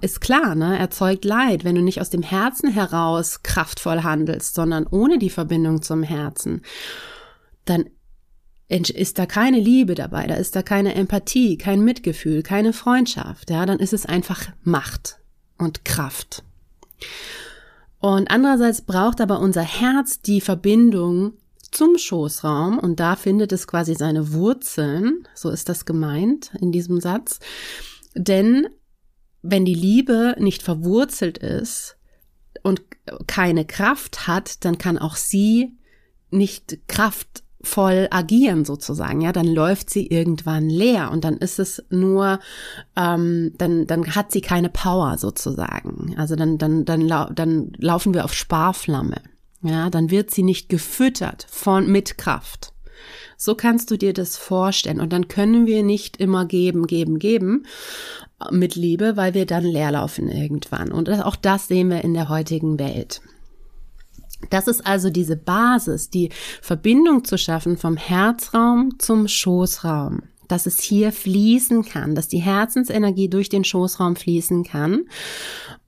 ist 0.00 0.20
klar, 0.20 0.54
ne, 0.54 0.78
erzeugt 0.78 1.24
Leid, 1.24 1.64
wenn 1.64 1.74
du 1.74 1.82
nicht 1.82 2.00
aus 2.00 2.08
dem 2.08 2.22
Herzen 2.22 2.70
heraus 2.70 3.42
kraftvoll 3.42 4.04
handelst, 4.04 4.54
sondern 4.54 4.86
ohne 4.86 5.18
die 5.18 5.30
Verbindung 5.30 5.82
zum 5.82 6.04
Herzen, 6.04 6.62
dann 7.64 7.86
ist 8.68 9.18
da 9.18 9.26
keine 9.26 9.60
Liebe 9.60 9.94
dabei, 9.94 10.26
da 10.26 10.34
ist 10.34 10.56
da 10.56 10.62
keine 10.62 10.94
Empathie, 10.94 11.58
kein 11.58 11.84
Mitgefühl, 11.84 12.42
keine 12.42 12.72
Freundschaft, 12.72 13.50
ja, 13.50 13.66
dann 13.66 13.78
ist 13.78 13.92
es 13.92 14.06
einfach 14.06 14.48
Macht 14.62 15.18
und 15.58 15.84
Kraft. 15.84 16.42
Und 18.00 18.30
andererseits 18.30 18.82
braucht 18.82 19.20
aber 19.20 19.40
unser 19.40 19.62
Herz 19.62 20.20
die 20.20 20.40
Verbindung 20.40 21.34
zum 21.70 21.98
Schoßraum 21.98 22.78
und 22.78 23.00
da 23.00 23.16
findet 23.16 23.52
es 23.52 23.66
quasi 23.66 23.94
seine 23.94 24.32
Wurzeln, 24.32 25.26
so 25.34 25.50
ist 25.50 25.68
das 25.68 25.84
gemeint 25.84 26.52
in 26.60 26.72
diesem 26.72 27.00
Satz. 27.00 27.40
Denn 28.14 28.68
wenn 29.42 29.64
die 29.64 29.74
Liebe 29.74 30.36
nicht 30.38 30.62
verwurzelt 30.62 31.38
ist 31.38 31.96
und 32.62 32.82
keine 33.26 33.64
Kraft 33.64 34.26
hat, 34.26 34.64
dann 34.64 34.78
kann 34.78 34.98
auch 34.98 35.16
sie 35.16 35.76
nicht 36.30 36.78
kraftvoll 37.64 38.08
agieren 38.10 38.64
sozusagen. 38.64 39.20
Ja, 39.20 39.32
dann 39.32 39.46
läuft 39.46 39.90
sie 39.90 40.06
irgendwann 40.06 40.68
leer 40.68 41.10
und 41.10 41.24
dann 41.24 41.36
ist 41.38 41.58
es 41.58 41.82
nur, 41.90 42.38
ähm, 42.96 43.52
dann 43.58 43.86
dann 43.86 44.14
hat 44.14 44.32
sie 44.32 44.40
keine 44.40 44.68
Power 44.68 45.18
sozusagen. 45.18 46.14
Also 46.16 46.36
dann 46.36 46.58
dann 46.58 46.84
dann 46.84 47.08
dann 47.34 47.72
laufen 47.78 48.14
wir 48.14 48.24
auf 48.24 48.34
Sparflamme. 48.34 49.16
Ja, 49.62 49.88
dann 49.88 50.10
wird 50.10 50.30
sie 50.30 50.42
nicht 50.42 50.68
gefüttert 50.68 51.46
von 51.50 51.90
mit 51.90 52.18
Kraft. 52.18 52.72
So 53.36 53.54
kannst 53.54 53.90
du 53.90 53.96
dir 53.96 54.12
das 54.12 54.36
vorstellen. 54.36 55.00
Und 55.00 55.12
dann 55.12 55.28
können 55.28 55.66
wir 55.66 55.82
nicht 55.82 56.18
immer 56.18 56.44
geben, 56.44 56.86
geben, 56.86 57.18
geben 57.18 57.64
mit 58.50 58.74
Liebe, 58.74 59.16
weil 59.16 59.34
wir 59.34 59.46
dann 59.46 59.64
leerlaufen 59.64 60.28
irgendwann. 60.28 60.92
Und 60.92 61.08
auch 61.08 61.36
das 61.36 61.68
sehen 61.68 61.88
wir 61.88 62.04
in 62.04 62.14
der 62.14 62.28
heutigen 62.28 62.78
Welt. 62.78 63.22
Das 64.50 64.68
ist 64.68 64.86
also 64.86 65.10
diese 65.10 65.36
Basis, 65.36 66.10
die 66.10 66.30
Verbindung 66.62 67.24
zu 67.24 67.38
schaffen 67.38 67.76
vom 67.76 67.96
Herzraum 67.96 68.98
zum 68.98 69.28
Schoßraum. 69.28 70.22
Dass 70.48 70.66
es 70.66 70.80
hier 70.80 71.10
fließen 71.10 71.84
kann, 71.84 72.14
dass 72.14 72.28
die 72.28 72.38
Herzensenergie 72.38 73.28
durch 73.28 73.48
den 73.48 73.64
Schoßraum 73.64 74.14
fließen 74.14 74.64
kann 74.64 75.06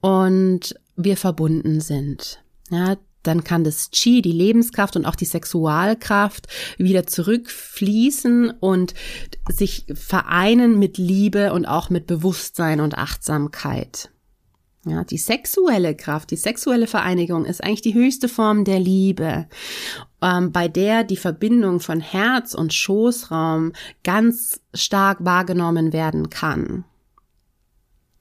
und 0.01 0.73
wir 0.95 1.15
verbunden 1.15 1.79
sind. 1.79 2.41
Ja, 2.71 2.97
dann 3.23 3.43
kann 3.43 3.63
das 3.63 3.91
Qi, 3.91 4.21
die 4.21 4.31
Lebenskraft 4.31 4.95
und 4.95 5.05
auch 5.05 5.15
die 5.15 5.25
Sexualkraft 5.25 6.47
wieder 6.77 7.05
zurückfließen 7.05 8.51
und 8.51 8.93
sich 9.49 9.85
vereinen 9.93 10.79
mit 10.79 10.97
Liebe 10.97 11.53
und 11.53 11.65
auch 11.65 11.89
mit 11.89 12.07
Bewusstsein 12.07 12.79
und 12.79 12.97
Achtsamkeit. 12.97 14.09
Ja, 14.89 15.03
die 15.03 15.17
sexuelle 15.17 15.95
Kraft, 15.95 16.31
die 16.31 16.37
sexuelle 16.37 16.87
Vereinigung 16.87 17.45
ist 17.45 17.63
eigentlich 17.63 17.81
die 17.81 17.93
höchste 17.93 18.29
Form 18.29 18.63
der 18.63 18.79
Liebe, 18.79 19.47
ähm, 20.21 20.51
bei 20.51 20.67
der 20.67 21.03
die 21.03 21.17
Verbindung 21.17 21.79
von 21.79 21.99
Herz 21.99 22.53
und 22.53 22.73
Schoßraum 22.73 23.73
ganz 24.03 24.61
stark 24.73 25.25
wahrgenommen 25.25 25.91
werden 25.91 26.29
kann. 26.29 26.85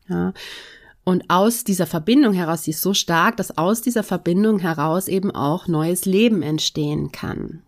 Ja, 0.08 0.32
und 1.04 1.30
aus 1.30 1.62
dieser 1.62 1.86
Verbindung 1.86 2.32
heraus, 2.32 2.64
sie 2.64 2.72
ist 2.72 2.82
so 2.82 2.92
stark, 2.92 3.36
dass 3.36 3.56
aus 3.56 3.80
dieser 3.80 4.02
Verbindung 4.02 4.58
heraus 4.58 5.06
eben 5.06 5.30
auch 5.30 5.68
neues 5.68 6.04
Leben 6.04 6.42
entstehen 6.42 7.12
kann. 7.12 7.62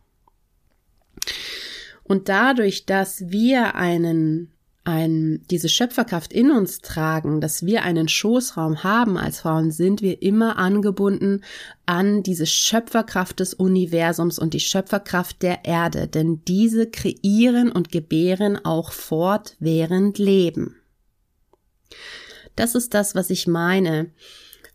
Und 2.02 2.28
dadurch, 2.28 2.84
dass 2.84 3.30
wir 3.30 3.76
einen, 3.76 4.50
ein, 4.84 5.42
diese 5.50 5.68
Schöpferkraft 5.68 6.32
in 6.32 6.50
uns 6.50 6.80
tragen, 6.80 7.40
dass 7.40 7.66
wir 7.66 7.82
einen 7.82 8.08
Schoßraum 8.08 8.84
haben 8.84 9.18
als 9.18 9.40
Frauen, 9.40 9.70
sind 9.70 10.00
wir 10.00 10.22
immer 10.22 10.56
angebunden 10.56 11.42
an 11.84 12.22
diese 12.22 12.46
Schöpferkraft 12.46 13.40
des 13.40 13.54
Universums 13.54 14.38
und 14.38 14.54
die 14.54 14.60
Schöpferkraft 14.60 15.42
der 15.42 15.64
Erde, 15.64 16.08
denn 16.08 16.42
diese 16.46 16.88
kreieren 16.90 17.70
und 17.70 17.92
gebären 17.92 18.64
auch 18.64 18.92
fortwährend 18.92 20.18
Leben. 20.18 20.76
Das 22.56 22.74
ist 22.74 22.94
das, 22.94 23.14
was 23.14 23.30
ich 23.30 23.46
meine, 23.46 24.10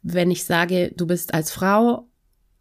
wenn 0.04 0.32
ich 0.32 0.44
sage, 0.44 0.94
du 0.96 1.08
bist 1.08 1.34
als 1.34 1.52
Frau 1.52 2.08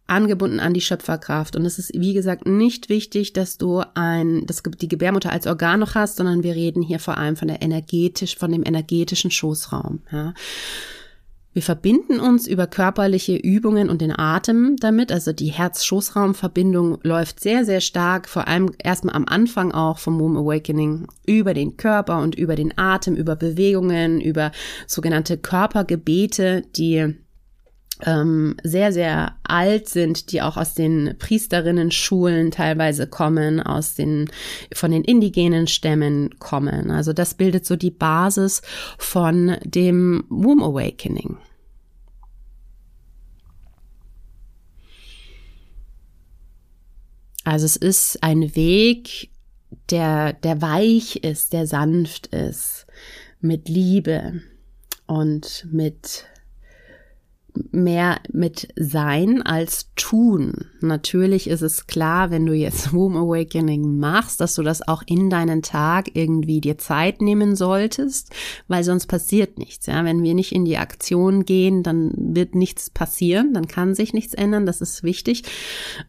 angebunden 0.07 0.59
an 0.59 0.73
die 0.73 0.81
Schöpferkraft. 0.81 1.55
Und 1.55 1.65
es 1.65 1.79
ist, 1.79 1.91
wie 1.93 2.13
gesagt, 2.13 2.45
nicht 2.45 2.89
wichtig, 2.89 3.33
dass 3.33 3.57
du 3.57 3.81
ein, 3.93 4.45
das, 4.45 4.61
die 4.63 4.87
Gebärmutter 4.87 5.31
als 5.31 5.47
Organ 5.47 5.79
noch 5.79 5.95
hast, 5.95 6.17
sondern 6.17 6.43
wir 6.43 6.55
reden 6.55 6.81
hier 6.81 6.99
vor 6.99 7.17
allem 7.17 7.35
von 7.35 7.47
der 7.47 7.61
energetisch, 7.61 8.37
von 8.37 8.51
dem 8.51 8.63
energetischen 8.65 9.31
Schoßraum. 9.31 10.01
Ja. 10.11 10.33
Wir 11.53 11.61
verbinden 11.61 12.19
uns 12.19 12.47
über 12.47 12.65
körperliche 12.65 13.35
Übungen 13.35 13.91
und 13.91 14.01
den 14.01 14.17
Atem 14.17 14.75
damit. 14.77 15.11
Also 15.11 15.33
die 15.33 15.51
Herz-Schoßraum-Verbindung 15.51 16.97
läuft 17.03 17.39
sehr, 17.39 17.63
sehr 17.63 17.79
stark, 17.79 18.27
vor 18.27 18.47
allem 18.47 18.71
erstmal 18.79 19.15
am 19.15 19.25
Anfang 19.27 19.71
auch 19.71 19.99
vom 19.99 20.19
Womb 20.19 20.35
Awakening, 20.35 21.07
über 21.27 21.53
den 21.53 21.77
Körper 21.77 22.19
und 22.23 22.33
über 22.33 22.55
den 22.55 22.75
Atem, 22.75 23.15
über 23.15 23.35
Bewegungen, 23.35 24.19
über 24.19 24.51
sogenannte 24.87 25.37
Körpergebete, 25.37 26.63
die 26.75 27.15
ähm, 28.01 28.57
sehr, 28.63 28.91
sehr 28.91 29.35
alt 29.43 29.87
sind, 29.87 30.31
die 30.31 30.41
auch 30.41 30.57
aus 30.57 30.73
den 30.73 31.15
Priesterinnen-Schulen 31.19 32.51
teilweise 32.51 33.07
kommen, 33.07 33.61
aus 33.61 33.95
den, 33.95 34.29
von 34.73 34.91
den 34.91 35.03
indigenen 35.03 35.67
Stämmen 35.67 36.39
kommen. 36.39 36.89
Also 36.89 37.13
das 37.13 37.35
bildet 37.35 37.65
so 37.65 37.75
die 37.75 37.91
Basis 37.91 38.61
von 38.97 39.57
dem 39.63 40.25
Womb 40.29 40.63
Awakening. 40.63 41.37
Also 47.43 47.65
es 47.65 47.75
ist 47.75 48.23
ein 48.23 48.55
Weg, 48.55 49.29
der, 49.89 50.33
der 50.33 50.61
weich 50.61 51.17
ist, 51.17 51.53
der 51.53 51.67
sanft 51.67 52.27
ist, 52.27 52.85
mit 53.41 53.67
Liebe 53.67 54.41
und 55.05 55.67
mit 55.71 56.25
mehr 57.71 58.19
mit 58.31 58.67
Sein 58.75 59.41
als 59.41 59.89
Tun. 59.95 60.65
Natürlich 60.81 61.47
ist 61.47 61.61
es 61.61 61.87
klar, 61.87 62.31
wenn 62.31 62.45
du 62.45 62.53
jetzt 62.53 62.93
Womb 62.93 63.15
Awakening 63.15 63.97
machst, 63.99 64.41
dass 64.41 64.55
du 64.55 64.63
das 64.63 64.87
auch 64.87 65.03
in 65.05 65.29
deinen 65.29 65.61
Tag 65.61 66.15
irgendwie 66.15 66.61
dir 66.61 66.77
Zeit 66.77 67.21
nehmen 67.21 67.55
solltest, 67.55 68.33
weil 68.67 68.83
sonst 68.83 69.07
passiert 69.07 69.57
nichts. 69.57 69.85
Ja, 69.85 70.03
wenn 70.03 70.23
wir 70.23 70.33
nicht 70.33 70.51
in 70.51 70.65
die 70.65 70.77
Aktion 70.77 71.45
gehen, 71.45 71.83
dann 71.83 72.13
wird 72.15 72.55
nichts 72.55 72.89
passieren, 72.89 73.53
dann 73.53 73.67
kann 73.67 73.95
sich 73.95 74.13
nichts 74.13 74.33
ändern. 74.33 74.65
Das 74.65 74.81
ist 74.81 75.03
wichtig. 75.03 75.43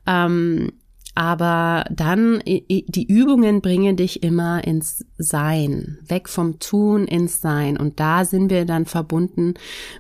Ähm, 0.07 0.73
aber 1.15 1.85
dann, 1.91 2.43
die 2.45 3.07
Übungen 3.07 3.61
bringen 3.61 3.97
dich 3.97 4.25
immer 4.25 4.65
ins 4.65 5.05
Sein, 5.17 5.99
weg 6.09 6.29
vom 6.29 6.59
Tun 6.59 7.07
ins 7.07 7.41
Sein. 7.41 7.77
Und 7.77 8.01
da 8.01 8.25
sind 8.25 8.51
wir 8.51 8.65
dann 8.65 8.85
verbunden 8.85 9.55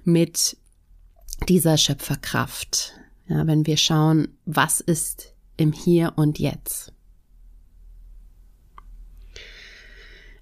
mit 0.04 0.56
dieser 1.48 1.76
Schöpferkraft. 1.76 2.94
Ja, 3.28 3.46
wenn 3.46 3.66
wir 3.66 3.76
schauen, 3.76 4.28
was 4.44 4.80
ist 4.80 5.34
im 5.56 5.72
Hier 5.72 6.12
und 6.16 6.38
Jetzt. 6.38 6.93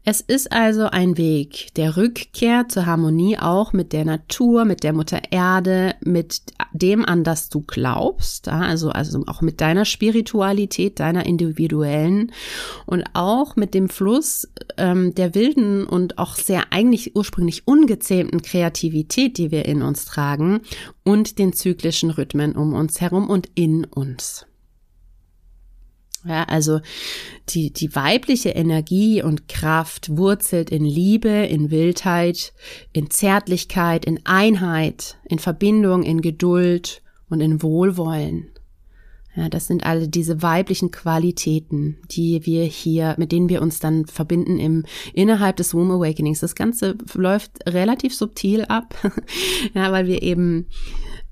Es 0.05 0.21
ist 0.21 0.51
also 0.51 0.87
ein 0.87 1.17
Weg 1.17 1.73
der 1.77 1.97
Rückkehr 1.97 2.69
zur 2.69 2.87
Harmonie 2.87 3.39
auch 3.39 3.73
mit 3.73 3.93
der 3.93 4.05
Natur, 4.05 4.65
mit 4.65 4.83
der 4.83 4.93
Mutter 4.93 5.21
Erde, 5.31 5.95
mit 6.01 6.43
dem, 6.73 7.05
an 7.05 7.23
das 7.23 7.51
du 7.51 7.61
glaubst, 7.61 8.49
also, 8.49 8.91
also 8.91 9.23
auch 9.29 9.43
mit 9.43 9.61
deiner 9.61 9.85
Spiritualität, 9.85 10.99
deiner 10.99 11.25
individuellen 11.25 12.33
und 12.85 13.05
auch 13.13 13.55
mit 13.55 13.75
dem 13.75 13.89
Fluss 13.89 14.49
ähm, 14.77 15.15
der 15.15 15.37
wilden 15.37 15.87
und 15.87 16.19
auch 16.19 16.35
sehr 16.35 16.73
eigentlich 16.73 17.15
ursprünglich 17.15 17.69
ungezähmten 17.69 18.43
Kreativität, 18.43 19.39
die 19.39 19.53
wir 19.53 19.67
in 19.67 19.83
uns 19.83 20.05
tragen 20.05 20.63
und 21.05 21.39
den 21.39 21.53
zyklischen 21.53 22.11
Rhythmen 22.11 22.57
um 22.57 22.75
uns 22.75 23.01
herum 23.01 23.31
und 23.31 23.51
in 23.55 23.85
uns. 23.85 24.47
Ja, 26.25 26.45
also 26.45 26.81
die, 27.49 27.73
die 27.73 27.95
weibliche 27.97 28.51
Energie 28.51 29.23
und 29.23 29.49
Kraft 29.49 30.17
wurzelt 30.17 30.71
in 30.71 30.85
Liebe, 30.85 31.29
in 31.29 31.71
Wildheit, 31.71 32.53
in 32.93 33.11
Zärtlichkeit, 33.11 34.05
in 34.05 34.25
Einheit, 34.25 35.19
in 35.29 35.41
Verbindung, 35.41 36.05
in 36.05 36.21
Geduld 36.21 37.03
und 37.29 37.41
in 37.41 37.63
Wohlwollen. 37.63 38.53
Ja, 39.35 39.49
das 39.49 39.67
sind 39.67 39.87
alle 39.87 40.09
diese 40.09 40.43
weiblichen 40.43 40.91
Qualitäten, 40.91 41.97
die 42.11 42.45
wir 42.45 42.65
hier, 42.65 43.15
mit 43.17 43.33
denen 43.33 43.49
wir 43.49 43.63
uns 43.63 43.81
dann 43.81 44.05
verbinden 44.05 44.59
im, 44.59 44.85
innerhalb 45.15 45.57
des 45.57 45.73
Womb 45.73 45.91
Awakenings. 45.91 46.41
Das 46.41 46.55
Ganze 46.55 46.99
läuft 47.15 47.67
relativ 47.67 48.15
subtil 48.15 48.67
ab, 48.67 48.95
ja, 49.75 49.91
weil 49.91 50.07
wir 50.07 50.23
eben 50.23 50.67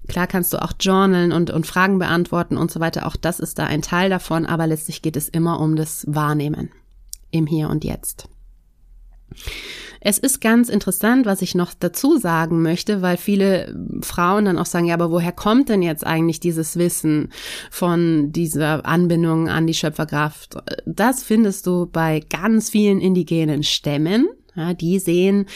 Klar 0.09 0.27
kannst 0.27 0.53
du 0.53 0.63
auch 0.63 0.73
journalen 0.81 1.33
und, 1.33 1.51
und 1.51 1.67
Fragen 1.67 1.99
beantworten 1.99 2.57
und 2.57 2.71
so 2.71 2.81
weiter. 2.81 3.07
Auch 3.07 3.17
das 3.17 3.39
ist 3.41 3.59
da 3.59 3.67
ein 3.67 3.83
Teil 3.83 4.11
davon, 4.11 4.47
aber 4.47 4.67
letztlich 4.67 5.03
geht 5.03 5.17
es 5.17 5.29
immer 5.29 5.61
um 5.61 5.77
das 5.77 6.05
Wahrnehmen 6.09 6.71
im 7.31 7.47
Hier 7.47 7.69
und 7.69 7.85
Jetzt. 7.85 8.29
Es 10.01 10.19
ist 10.19 10.41
ganz 10.41 10.71
interessant, 10.71 11.27
was 11.27 11.43
ich 11.43 11.55
noch 11.55 11.75
dazu 11.79 12.17
sagen 12.17 12.63
möchte, 12.63 13.03
weil 13.03 13.19
viele 13.19 13.77
Frauen 14.01 14.47
dann 14.47 14.59
auch 14.59 14.67
sagen, 14.67 14.87
ja, 14.87 14.95
aber 14.95 15.11
woher 15.11 15.33
kommt 15.33 15.69
denn 15.69 15.83
jetzt 15.83 16.07
eigentlich 16.07 16.41
dieses 16.41 16.77
Wissen 16.79 17.31
von 17.71 18.33
dieser 18.33 18.87
Anbindung 18.87 19.49
an 19.49 19.67
die 19.67 19.75
Schöpferkraft? 19.75 20.57
Das 20.87 21.23
findest 21.23 21.67
du 21.67 21.87
bei 21.87 22.21
ganz 22.21 22.71
vielen 22.71 23.01
indigenen 23.01 23.63
Stämmen. 23.63 24.27
Ja, 24.57 24.75
die 24.75 24.99
sehen 24.99 25.47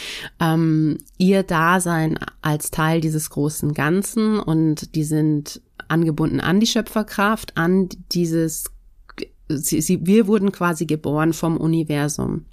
ähm, 0.40 0.98
ihr 1.18 1.42
Dasein 1.42 2.18
als 2.42 2.70
Teil 2.70 3.00
dieses 3.00 3.30
großen 3.30 3.74
Ganzen 3.74 4.38
und 4.38 4.94
die 4.94 5.04
sind 5.04 5.60
angebunden 5.88 6.40
an 6.40 6.60
die 6.60 6.66
Schöpferkraft, 6.66 7.56
an 7.56 7.88
dieses, 8.12 8.70
sie, 9.48 9.80
sie, 9.80 10.06
wir 10.06 10.26
wurden 10.26 10.52
quasi 10.52 10.86
geboren 10.86 11.32
vom 11.32 11.56
Universum. 11.56 12.46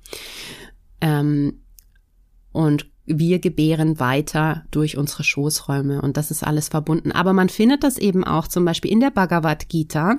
Ähm, 1.00 1.62
und 2.52 2.91
wir 3.06 3.40
gebären 3.40 4.00
weiter 4.00 4.64
durch 4.72 4.98
unsere 4.98 5.24
Schoßräume 5.24 6.02
und 6.02 6.18
das 6.18 6.32
ist 6.32 6.44
alles 6.44 6.70
verbunden. 6.70 7.12
Aber 7.12 7.34
man 7.34 7.50
findet 7.50 7.84
das 7.84 7.98
eben 7.98 8.24
auch 8.24 8.48
zum 8.48 8.64
Beispiel 8.64 8.92
in 8.92 9.00
der 9.00 9.10
Bhagavad 9.10 9.70
Gita, 9.70 10.18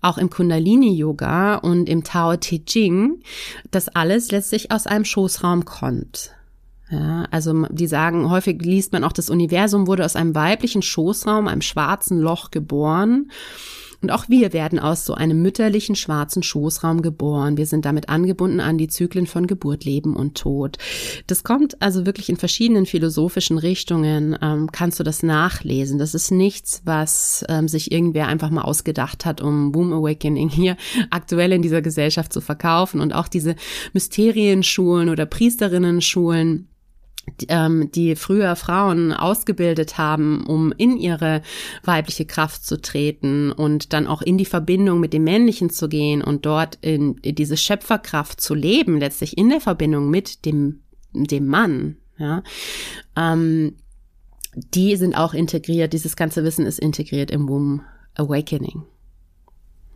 auch 0.00 0.18
im 0.18 0.30
Kundalini 0.30 0.94
Yoga 0.94 1.56
und 1.56 1.88
im 1.88 2.04
Tao 2.04 2.36
Te 2.36 2.64
Ching, 2.64 3.22
dass 3.70 3.88
alles 3.88 4.30
letztlich 4.30 4.70
aus 4.70 4.86
einem 4.86 5.04
Schoßraum 5.04 5.64
kommt. 5.64 6.32
Ja, 6.90 7.24
also 7.30 7.64
die 7.70 7.86
sagen, 7.86 8.28
häufig 8.28 8.60
liest 8.60 8.92
man 8.92 9.02
auch, 9.02 9.12
das 9.12 9.30
Universum 9.30 9.86
wurde 9.86 10.04
aus 10.04 10.14
einem 10.14 10.34
weiblichen 10.34 10.82
Schoßraum, 10.82 11.48
einem 11.48 11.62
schwarzen 11.62 12.20
Loch 12.20 12.50
geboren 12.50 13.30
und 14.02 14.10
auch 14.10 14.28
wir 14.28 14.52
werden 14.52 14.80
aus 14.80 15.04
so 15.04 15.14
einem 15.14 15.40
mütterlichen 15.42 15.94
schwarzen 15.94 16.42
Schoßraum 16.42 17.02
geboren. 17.02 17.56
Wir 17.56 17.66
sind 17.66 17.84
damit 17.84 18.08
angebunden 18.08 18.58
an 18.58 18.76
die 18.76 18.88
Zyklen 18.88 19.26
von 19.26 19.46
Geburt, 19.46 19.84
Leben 19.84 20.16
und 20.16 20.36
Tod. 20.36 20.78
Das 21.28 21.44
kommt 21.44 21.80
also 21.80 22.04
wirklich 22.04 22.28
in 22.28 22.36
verschiedenen 22.36 22.84
philosophischen 22.84 23.58
Richtungen. 23.58 24.36
Ähm, 24.42 24.70
kannst 24.72 24.98
du 24.98 25.04
das 25.04 25.22
nachlesen? 25.22 25.98
Das 25.98 26.14
ist 26.14 26.32
nichts, 26.32 26.82
was 26.84 27.44
ähm, 27.48 27.68
sich 27.68 27.92
irgendwer 27.92 28.26
einfach 28.26 28.50
mal 28.50 28.62
ausgedacht 28.62 29.24
hat, 29.24 29.40
um 29.40 29.70
Boom 29.70 29.92
Awakening 29.92 30.48
hier 30.48 30.76
aktuell 31.10 31.52
in 31.52 31.62
dieser 31.62 31.80
Gesellschaft 31.80 32.32
zu 32.32 32.40
verkaufen. 32.40 33.00
Und 33.00 33.14
auch 33.14 33.28
diese 33.28 33.54
Mysterienschulen 33.92 35.10
oder 35.10 35.26
Priesterinnen-Schulen, 35.26 36.68
ähm, 37.48 37.90
die 37.92 38.16
früher 38.16 38.56
Frauen 38.56 39.12
ausgebildet 39.12 39.98
haben, 39.98 40.44
um 40.44 40.72
in 40.72 40.96
ihre 40.96 41.42
weibliche 41.84 42.24
Kraft 42.24 42.64
zu 42.64 42.80
treten 42.80 43.52
und 43.52 43.92
dann 43.92 44.06
auch 44.06 44.22
in 44.22 44.38
die 44.38 44.44
Verbindung 44.44 45.00
mit 45.00 45.12
dem 45.12 45.24
Männlichen 45.24 45.70
zu 45.70 45.88
gehen 45.88 46.22
und 46.22 46.46
dort 46.46 46.78
in, 46.80 47.16
in 47.22 47.34
diese 47.34 47.56
Schöpferkraft 47.56 48.40
zu 48.40 48.54
leben, 48.54 48.98
letztlich 48.98 49.38
in 49.38 49.48
der 49.50 49.60
Verbindung 49.60 50.10
mit 50.10 50.44
dem, 50.44 50.80
dem 51.12 51.46
Mann, 51.46 51.96
ja, 52.18 52.42
ähm, 53.16 53.76
die 54.54 54.96
sind 54.96 55.14
auch 55.14 55.32
integriert, 55.32 55.92
dieses 55.92 56.16
ganze 56.16 56.44
Wissen 56.44 56.66
ist 56.66 56.78
integriert 56.78 57.30
im 57.30 57.48
Womb 57.48 57.82
Awakening. 58.14 58.82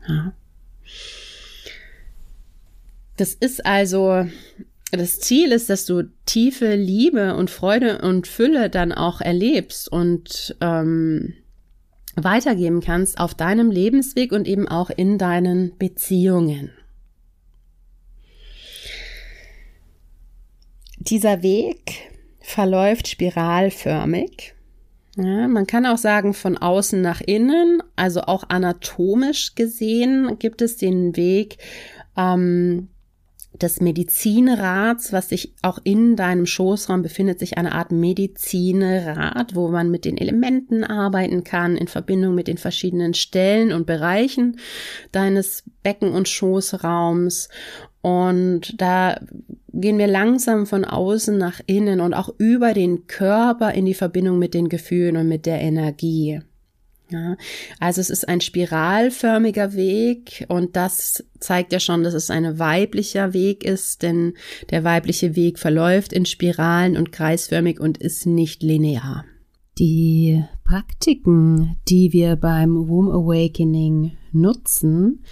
Ja. 0.08 0.32
Das 3.16 3.34
ist 3.34 3.64
also 3.64 4.26
das 4.92 5.18
Ziel 5.18 5.53
ist, 5.53 5.68
dass 5.68 5.85
du 5.85 6.05
tiefe 6.27 6.75
Liebe 6.75 7.35
und 7.37 7.51
Freude 7.51 8.03
und 8.03 8.27
Fülle 8.27 8.70
dann 8.70 8.92
auch 8.92 9.20
erlebst 9.20 9.90
und 9.90 10.57
ähm, 10.61 11.35
weitergeben 12.14 12.81
kannst 12.81 13.18
auf 13.18 13.35
deinem 13.35 13.70
Lebensweg 13.70 14.33
und 14.33 14.46
eben 14.46 14.68
auch 14.68 14.90
in 14.90 15.18
deinen 15.18 15.77
Beziehungen. 15.77 16.70
Dieser 20.99 21.42
Weg 21.42 22.11
verläuft 22.40 23.09
spiralförmig. 23.09 24.55
Ja, 25.16 25.49
man 25.49 25.66
kann 25.66 25.87
auch 25.87 25.99
sagen 25.99 26.35
von 26.35 26.59
außen 26.59 27.01
nach 27.01 27.20
innen, 27.20 27.83
also 27.96 28.22
auch 28.22 28.44
anatomisch 28.49 29.55
gesehen 29.55 30.38
gibt 30.38 30.62
es 30.62 30.77
den 30.77 31.16
Weg 31.16 31.59
ähm, 32.16 32.88
des 33.62 33.80
Medizinrats, 33.80 35.12
was 35.12 35.30
sich 35.30 35.54
auch 35.62 35.78
in 35.84 36.16
deinem 36.16 36.46
Schoßraum 36.46 37.02
befindet, 37.02 37.38
sich 37.38 37.58
eine 37.58 37.72
Art 37.72 37.92
Medizinrat, 37.92 39.54
wo 39.54 39.68
man 39.68 39.90
mit 39.90 40.04
den 40.04 40.18
Elementen 40.18 40.84
arbeiten 40.84 41.44
kann 41.44 41.76
in 41.76 41.88
Verbindung 41.88 42.34
mit 42.34 42.48
den 42.48 42.58
verschiedenen 42.58 43.14
Stellen 43.14 43.72
und 43.72 43.86
Bereichen 43.86 44.58
deines 45.12 45.64
Becken- 45.82 46.12
und 46.12 46.28
Schoßraums. 46.28 47.48
Und 48.02 48.80
da 48.80 49.20
gehen 49.72 49.98
wir 49.98 50.06
langsam 50.06 50.66
von 50.66 50.84
außen 50.84 51.36
nach 51.36 51.60
innen 51.66 52.00
und 52.00 52.14
auch 52.14 52.30
über 52.38 52.72
den 52.72 53.06
Körper 53.06 53.72
in 53.72 53.84
die 53.84 53.94
Verbindung 53.94 54.38
mit 54.38 54.54
den 54.54 54.68
Gefühlen 54.68 55.16
und 55.16 55.28
mit 55.28 55.46
der 55.46 55.60
Energie. 55.60 56.40
Ja, 57.08 57.36
also 57.78 58.00
es 58.00 58.10
ist 58.10 58.28
ein 58.28 58.40
spiralförmiger 58.40 59.74
Weg 59.74 60.44
und 60.48 60.74
das 60.74 61.24
zeigt 61.38 61.72
ja 61.72 61.78
schon, 61.78 62.02
dass 62.02 62.14
es 62.14 62.30
ein 62.30 62.58
weiblicher 62.58 63.32
Weg 63.32 63.62
ist, 63.62 64.02
denn 64.02 64.34
der 64.70 64.82
weibliche 64.82 65.36
Weg 65.36 65.60
verläuft 65.60 66.12
in 66.12 66.26
Spiralen 66.26 66.96
und 66.96 67.12
kreisförmig 67.12 67.78
und 67.78 67.98
ist 67.98 68.26
nicht 68.26 68.64
linear. 68.64 69.24
Die 69.78 70.42
Praktiken, 70.64 71.76
die 71.86 72.12
wir 72.12 72.34
beim 72.34 72.88
Womb 72.88 73.10
Awakening 73.10 74.16
nutzen, 74.32 75.22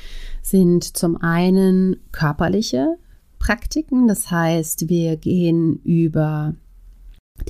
sind 0.42 0.96
zum 0.96 1.16
einen 1.16 1.96
körperliche 2.12 2.98
Praktiken, 3.40 4.06
das 4.06 4.30
heißt, 4.30 4.88
wir 4.88 5.16
gehen 5.16 5.80
über 5.82 6.54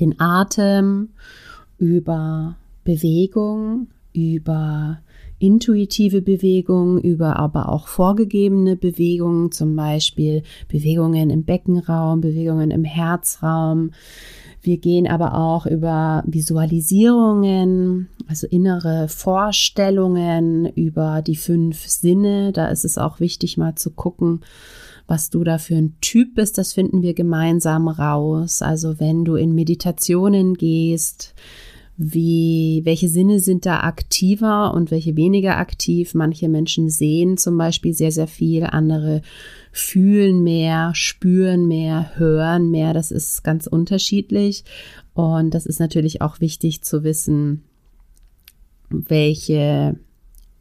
den 0.01 0.19
Atem, 0.19 1.11
über 1.79 2.57
Bewegung, 2.85 3.89
über 4.15 5.01
intuitive 5.39 6.23
Bewegungen, 6.23 7.03
über 7.03 7.37
aber 7.37 7.69
auch 7.69 7.89
vorgegebene 7.89 8.77
Bewegungen, 8.77 9.53
zum 9.53 9.77
Beispiel 9.77 10.43
Bewegungen 10.69 11.29
im 11.29 11.45
Beckenraum, 11.45 12.21
Bewegungen 12.21 12.71
im 12.71 12.85
Herzraum. 12.85 13.91
Wir 14.63 14.79
gehen 14.79 15.07
aber 15.07 15.35
auch 15.35 15.67
über 15.67 16.25
Visualisierungen, 16.27 18.09
also 18.27 18.47
innere 18.47 19.09
Vorstellungen, 19.09 20.65
über 20.67 21.21
die 21.21 21.37
fünf 21.37 21.87
Sinne. 21.87 22.53
Da 22.53 22.69
ist 22.69 22.87
es 22.87 22.97
auch 22.97 23.21
wichtig, 23.21 23.59
mal 23.59 23.75
zu 23.75 23.91
gucken, 23.91 24.41
was 25.07 25.29
du 25.29 25.45
da 25.45 25.59
für 25.59 25.75
ein 25.75 25.97
Typ 26.01 26.37
bist. 26.37 26.57
Das 26.57 26.73
finden 26.73 27.03
wir 27.03 27.13
gemeinsam 27.13 27.89
raus. 27.89 28.63
Also 28.63 28.99
wenn 28.99 29.27
du 29.27 29.35
in 29.35 29.55
Meditationen 29.55 30.55
gehst, 30.55 31.35
wie, 31.97 32.83
welche 32.85 33.09
Sinne 33.09 33.39
sind 33.39 33.67
da 33.67 33.81
aktiver 33.81 34.75
und 34.75 34.91
welche 34.91 35.17
weniger 35.17 35.59
aktiv. 35.59 36.15
Manche 36.15 36.49
Menschen 36.49 36.91
sehen 36.91 37.37
zum 37.37 37.57
Beispiel 37.57 37.95
sehr, 37.95 38.11
sehr 38.11 38.27
viel, 38.27 38.65
andere 38.65 39.23
fühlen 39.71 40.43
mehr, 40.43 40.93
spüren 40.95 41.69
mehr, 41.69 42.11
hören 42.17 42.71
mehr. 42.71 42.95
Das 42.95 43.13
ist 43.13 43.45
ganz 43.45 43.69
unterschiedlich. 43.69 44.65
Und 45.15 45.55
das 45.55 45.67
ist 45.67 45.79
natürlich 45.79 46.21
auch 46.21 46.41
wichtig 46.41 46.83
zu 46.83 47.05
wissen, 47.05 47.63
welche, 48.91 49.97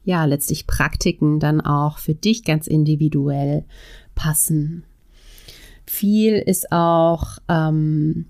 ja, 0.04 0.26
letztlich 0.26 0.68
Praktiken 0.68 1.40
dann 1.40 1.62
auch 1.62 1.98
für 1.98 2.14
dich 2.14 2.44
ganz 2.44 2.68
individuell 2.68 3.66
passen. 4.14 4.84
Viel 5.86 6.36
ist 6.36 6.72
auch 6.72 7.40
ähm, 7.50 8.28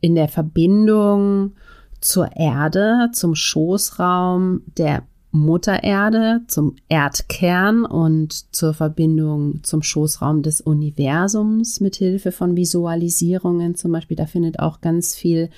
in 0.00 0.14
der 0.14 0.28
Verbindung 0.28 1.52
zur 2.00 2.34
Erde, 2.36 3.10
zum 3.12 3.34
Schoßraum 3.34 4.62
der 4.78 5.02
Mutter 5.32 5.84
Erde, 5.84 6.40
zum 6.48 6.74
Erdkern 6.88 7.84
und 7.84 8.52
zur 8.54 8.74
Verbindung 8.74 9.62
zum 9.62 9.80
Schoßraum 9.82 10.42
des 10.42 10.60
Universums 10.60 11.78
mit 11.78 11.94
Hilfe 11.96 12.32
von 12.32 12.56
Visualisierungen 12.56 13.76
zum 13.76 13.92
Beispiel. 13.92 14.16
Da 14.16 14.26
findet 14.26 14.58
auch 14.58 14.80
ganz 14.80 15.14
viel 15.14 15.50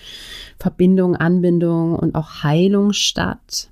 Verbindung, 0.58 1.16
Anbindung 1.16 1.94
und 1.94 2.14
auch 2.14 2.42
Heilung 2.42 2.92
statt. 2.92 3.70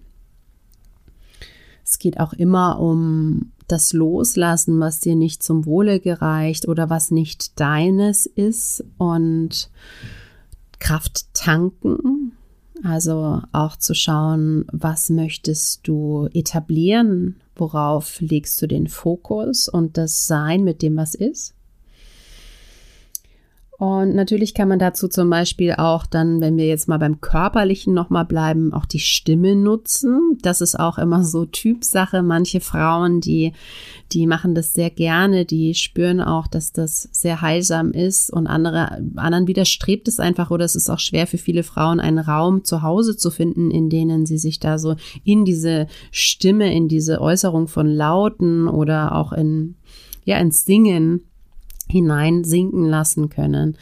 Es 1.84 1.98
geht 1.98 2.18
auch 2.18 2.32
immer 2.32 2.80
um 2.80 3.52
das 3.68 3.92
Loslassen, 3.92 4.80
was 4.80 5.00
dir 5.00 5.16
nicht 5.16 5.42
zum 5.42 5.66
Wohle 5.66 6.00
gereicht 6.00 6.66
oder 6.66 6.88
was 6.88 7.10
nicht 7.10 7.60
deines 7.60 8.24
ist 8.26 8.84
und 8.96 9.70
Kraft 10.80 11.32
tanken. 11.34 12.32
Also 12.82 13.42
auch 13.52 13.76
zu 13.76 13.94
schauen, 13.94 14.64
was 14.72 15.10
möchtest 15.10 15.86
du 15.86 16.28
etablieren, 16.32 17.36
worauf 17.54 18.20
legst 18.20 18.60
du 18.62 18.66
den 18.66 18.88
Fokus 18.88 19.68
und 19.68 19.96
das 19.96 20.26
Sein 20.26 20.64
mit 20.64 20.82
dem, 20.82 20.96
was 20.96 21.14
ist. 21.14 21.54
Und 23.80 24.14
natürlich 24.14 24.52
kann 24.52 24.68
man 24.68 24.78
dazu 24.78 25.08
zum 25.08 25.30
Beispiel 25.30 25.72
auch 25.72 26.04
dann, 26.04 26.42
wenn 26.42 26.58
wir 26.58 26.66
jetzt 26.66 26.86
mal 26.86 26.98
beim 26.98 27.22
Körperlichen 27.22 27.94
nochmal 27.94 28.26
bleiben, 28.26 28.74
auch 28.74 28.84
die 28.84 28.98
Stimme 28.98 29.56
nutzen. 29.56 30.36
Das 30.42 30.60
ist 30.60 30.78
auch 30.78 30.98
immer 30.98 31.24
so 31.24 31.46
Typsache. 31.46 32.22
Manche 32.22 32.60
Frauen, 32.60 33.22
die, 33.22 33.54
die 34.12 34.26
machen 34.26 34.54
das 34.54 34.74
sehr 34.74 34.90
gerne, 34.90 35.46
die 35.46 35.72
spüren 35.72 36.20
auch, 36.20 36.46
dass 36.46 36.72
das 36.72 37.08
sehr 37.10 37.40
heilsam 37.40 37.92
ist 37.92 38.30
und 38.30 38.48
andere, 38.48 39.02
anderen 39.16 39.46
widerstrebt 39.48 40.08
es 40.08 40.20
einfach 40.20 40.50
oder 40.50 40.66
es 40.66 40.76
ist 40.76 40.90
auch 40.90 40.98
schwer 40.98 41.26
für 41.26 41.38
viele 41.38 41.62
Frauen, 41.62 42.00
einen 42.00 42.18
Raum 42.18 42.64
zu 42.64 42.82
Hause 42.82 43.16
zu 43.16 43.30
finden, 43.30 43.70
in 43.70 43.88
denen 43.88 44.26
sie 44.26 44.36
sich 44.36 44.60
da 44.60 44.76
so 44.76 44.96
in 45.24 45.46
diese 45.46 45.86
Stimme, 46.10 46.70
in 46.74 46.88
diese 46.88 47.22
Äußerung 47.22 47.66
von 47.66 47.86
Lauten 47.86 48.68
oder 48.68 49.14
auch 49.14 49.32
in, 49.32 49.76
ja, 50.26 50.36
ins 50.36 50.66
Singen 50.66 51.29
hineinsinken 51.90 52.84
lassen 52.84 53.28
können. 53.28 53.76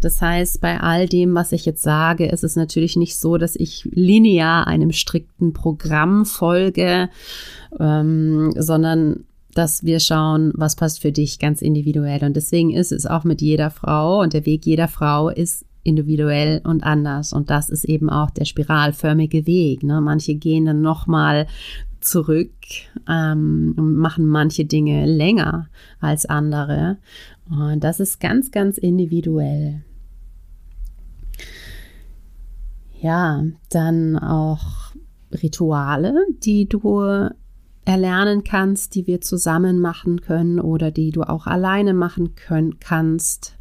Das 0.00 0.20
heißt, 0.20 0.60
bei 0.60 0.80
all 0.80 1.08
dem, 1.08 1.34
was 1.34 1.52
ich 1.52 1.64
jetzt 1.64 1.82
sage, 1.82 2.26
ist 2.26 2.44
es 2.44 2.54
natürlich 2.56 2.96
nicht 2.96 3.18
so, 3.18 3.36
dass 3.38 3.56
ich 3.56 3.88
linear 3.90 4.66
einem 4.66 4.92
strikten 4.92 5.52
Programm 5.52 6.24
folge, 6.24 7.08
ähm, 7.80 8.52
sondern 8.56 9.24
dass 9.54 9.82
wir 9.82 9.98
schauen, 9.98 10.52
was 10.54 10.76
passt 10.76 11.00
für 11.00 11.10
dich 11.10 11.40
ganz 11.40 11.62
individuell. 11.62 12.22
Und 12.22 12.36
deswegen 12.36 12.72
ist 12.72 12.92
es 12.92 13.06
auch 13.06 13.24
mit 13.24 13.40
jeder 13.40 13.70
Frau 13.70 14.20
und 14.20 14.32
der 14.32 14.46
Weg 14.46 14.64
jeder 14.66 14.86
Frau 14.86 15.30
ist 15.30 15.64
individuell 15.82 16.60
und 16.64 16.84
anders. 16.84 17.32
Und 17.32 17.50
das 17.50 17.68
ist 17.70 17.84
eben 17.84 18.10
auch 18.10 18.30
der 18.30 18.44
spiralförmige 18.44 19.46
Weg. 19.46 19.82
Ne? 19.82 20.00
Manche 20.00 20.34
gehen 20.34 20.66
dann 20.66 20.82
nochmal 20.82 21.46
zurück 22.00 22.52
ähm, 23.08 23.74
machen 23.76 24.26
manche 24.26 24.64
Dinge 24.64 25.06
länger 25.06 25.68
als 26.00 26.26
andere. 26.26 26.98
Und 27.48 27.82
das 27.84 28.00
ist 28.00 28.20
ganz, 28.20 28.50
ganz 28.50 28.78
individuell. 28.78 29.82
Ja, 33.00 33.44
dann 33.70 34.18
auch 34.18 34.92
Rituale, 35.30 36.14
die 36.42 36.68
du 36.68 37.30
erlernen 37.84 38.44
kannst, 38.44 38.94
die 38.94 39.06
wir 39.06 39.20
zusammen 39.20 39.80
machen 39.80 40.20
können 40.20 40.60
oder 40.60 40.90
die 40.90 41.10
du 41.10 41.22
auch 41.22 41.46
alleine 41.46 41.94
machen 41.94 42.34
können, 42.34 42.78
kannst. 42.80 43.56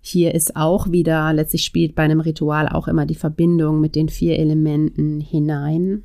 Hier 0.00 0.34
ist 0.34 0.54
auch 0.54 0.92
wieder, 0.92 1.32
letztlich 1.32 1.64
spielt 1.64 1.96
bei 1.96 2.04
einem 2.04 2.20
Ritual 2.20 2.68
auch 2.68 2.86
immer 2.86 3.06
die 3.06 3.16
Verbindung 3.16 3.80
mit 3.80 3.96
den 3.96 4.08
vier 4.08 4.38
Elementen 4.38 5.20
hinein. 5.20 6.04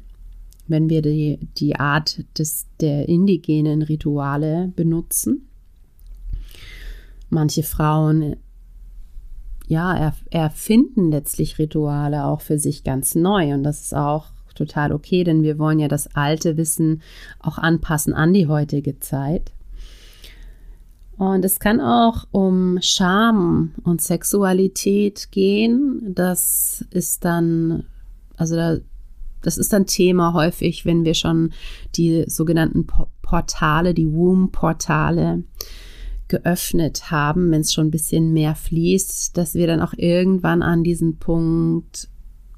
Wenn 0.72 0.90
wir 0.90 1.02
die, 1.02 1.38
die 1.58 1.76
Art 1.76 2.24
des, 2.38 2.66
der 2.80 3.08
indigenen 3.08 3.82
Rituale 3.84 4.72
benutzen, 4.76 5.48
Manche 7.32 7.64
Frauen 7.64 8.36
ja, 9.68 10.14
erfinden 10.30 11.12
letztlich 11.12 11.58
Rituale 11.58 12.26
auch 12.26 12.42
für 12.42 12.60
sich 12.60 12.84
ganz 12.84 13.16
neu 13.16 13.54
und 13.54 13.64
das 13.64 13.82
ist 13.84 13.96
auch 13.96 14.26
total 14.54 14.92
okay, 14.92 15.24
denn 15.24 15.42
wir 15.42 15.58
wollen 15.58 15.80
ja 15.80 15.88
das 15.88 16.14
alte 16.14 16.58
Wissen 16.58 17.02
auch 17.40 17.58
anpassen 17.58 18.14
an 18.14 18.34
die 18.34 18.48
heutige 18.48 19.00
Zeit. 19.00 19.54
Und 21.18 21.46
es 21.46 21.62
kann 21.62 21.80
auch 21.80 22.28
um 22.32 22.80
Scham 22.82 23.76
und 23.84 24.02
Sexualität 24.02 25.32
gehen. 25.32 26.02
Das 26.14 26.84
ist 26.90 27.24
dann, 27.24 27.86
also 28.36 28.58
da, 28.58 28.78
das 29.42 29.58
ist 29.58 29.74
dann 29.74 29.86
Thema 29.86 30.34
häufig, 30.34 30.86
wenn 30.86 31.06
wir 31.06 31.14
schon 31.14 31.52
die 31.96 32.24
sogenannten 32.28 32.88
Portale, 33.22 33.94
die 33.94 34.12
Womb-Portale 34.12 35.44
geöffnet 36.28 37.12
haben, 37.12 37.52
wenn 37.52 37.62
es 37.62 37.74
schon 37.74 37.88
ein 37.88 37.92
bisschen 37.92 38.34
mehr 38.34 38.56
fließt, 38.56 39.38
dass 39.38 39.54
wir 39.54 39.68
dann 39.68 39.82
auch 39.82 39.94
irgendwann 39.98 40.64
an 40.64 40.84
diesen 40.84 41.18
Punkt 41.18 42.10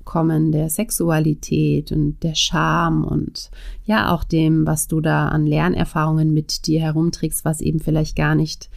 kommen 0.04 0.52
der 0.52 0.70
Sexualität 0.70 1.92
und 1.92 2.22
der 2.24 2.36
Scham 2.36 3.04
und 3.04 3.50
ja 3.86 4.14
auch 4.14 4.24
dem, 4.24 4.68
was 4.68 4.88
du 4.88 5.02
da 5.02 5.30
an 5.30 5.46
Lernerfahrungen 5.46 6.34
mit 6.34 6.68
dir 6.68 6.82
herumträgst, 6.82 7.46
was 7.46 7.62
eben 7.62 7.80
vielleicht 7.80 8.16
gar 8.16 8.36
nicht 8.36 8.70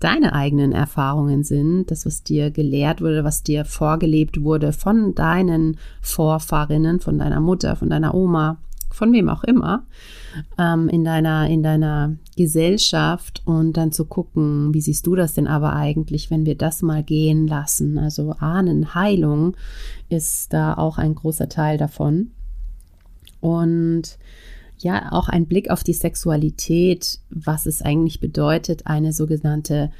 deine 0.00 0.34
eigenen 0.34 0.72
Erfahrungen 0.72 1.42
sind, 1.44 1.90
das, 1.90 2.06
was 2.06 2.22
dir 2.22 2.50
gelehrt 2.50 3.00
wurde, 3.00 3.24
was 3.24 3.42
dir 3.42 3.64
vorgelebt 3.64 4.42
wurde 4.42 4.72
von 4.72 5.14
deinen 5.14 5.78
Vorfahrinnen, 6.00 7.00
von 7.00 7.18
deiner 7.18 7.40
Mutter, 7.40 7.76
von 7.76 7.88
deiner 7.88 8.14
Oma, 8.14 8.58
von 8.90 9.12
wem 9.12 9.28
auch 9.28 9.44
immer, 9.44 9.84
ähm, 10.58 10.88
in 10.88 11.04
deiner, 11.04 11.48
in 11.48 11.62
deiner 11.62 12.16
Gesellschaft 12.36 13.42
und 13.44 13.76
dann 13.76 13.92
zu 13.92 14.04
gucken, 14.06 14.72
wie 14.74 14.80
siehst 14.80 15.06
du 15.06 15.14
das 15.14 15.34
denn 15.34 15.46
aber 15.46 15.74
eigentlich, 15.74 16.30
wenn 16.30 16.46
wir 16.46 16.56
das 16.56 16.82
mal 16.82 17.02
gehen 17.02 17.46
lassen? 17.46 17.98
Also 17.98 18.32
Ahnenheilung 18.38 19.56
ist 20.08 20.52
da 20.52 20.74
auch 20.74 20.98
ein 20.98 21.14
großer 21.14 21.48
Teil 21.48 21.78
davon. 21.78 22.30
Und 23.40 24.18
ja, 24.78 25.10
auch 25.12 25.28
ein 25.28 25.46
Blick 25.46 25.70
auf 25.70 25.82
die 25.82 25.92
Sexualität, 25.94 27.20
was 27.30 27.66
es 27.66 27.82
eigentlich 27.82 28.20
bedeutet, 28.20 28.86
eine 28.86 29.12
sogenannte 29.12 29.90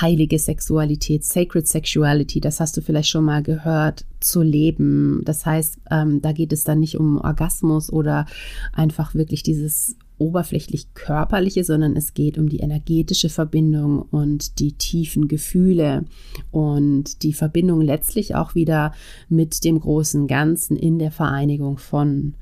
heilige 0.00 0.38
Sexualität, 0.38 1.24
Sacred 1.24 1.66
Sexuality, 1.66 2.40
das 2.40 2.60
hast 2.60 2.76
du 2.76 2.80
vielleicht 2.80 3.08
schon 3.08 3.24
mal 3.24 3.42
gehört, 3.42 4.04
zu 4.20 4.42
leben. 4.42 5.22
Das 5.24 5.46
heißt, 5.46 5.78
ähm, 5.90 6.20
da 6.22 6.32
geht 6.32 6.52
es 6.52 6.64
dann 6.64 6.80
nicht 6.80 6.96
um 6.96 7.18
Orgasmus 7.18 7.92
oder 7.92 8.26
einfach 8.72 9.14
wirklich 9.14 9.42
dieses 9.42 9.96
oberflächlich 10.18 10.92
körperliche, 10.94 11.64
sondern 11.64 11.96
es 11.96 12.12
geht 12.12 12.36
um 12.36 12.48
die 12.48 12.60
energetische 12.60 13.30
Verbindung 13.30 14.02
und 14.02 14.58
die 14.58 14.72
tiefen 14.72 15.28
Gefühle 15.28 16.04
und 16.50 17.22
die 17.22 17.32
Verbindung 17.32 17.80
letztlich 17.80 18.34
auch 18.34 18.54
wieder 18.54 18.92
mit 19.30 19.64
dem 19.64 19.80
großen 19.80 20.26
Ganzen 20.26 20.76
in 20.76 20.98
der 20.98 21.10
Vereinigung 21.10 21.78
von 21.78 22.34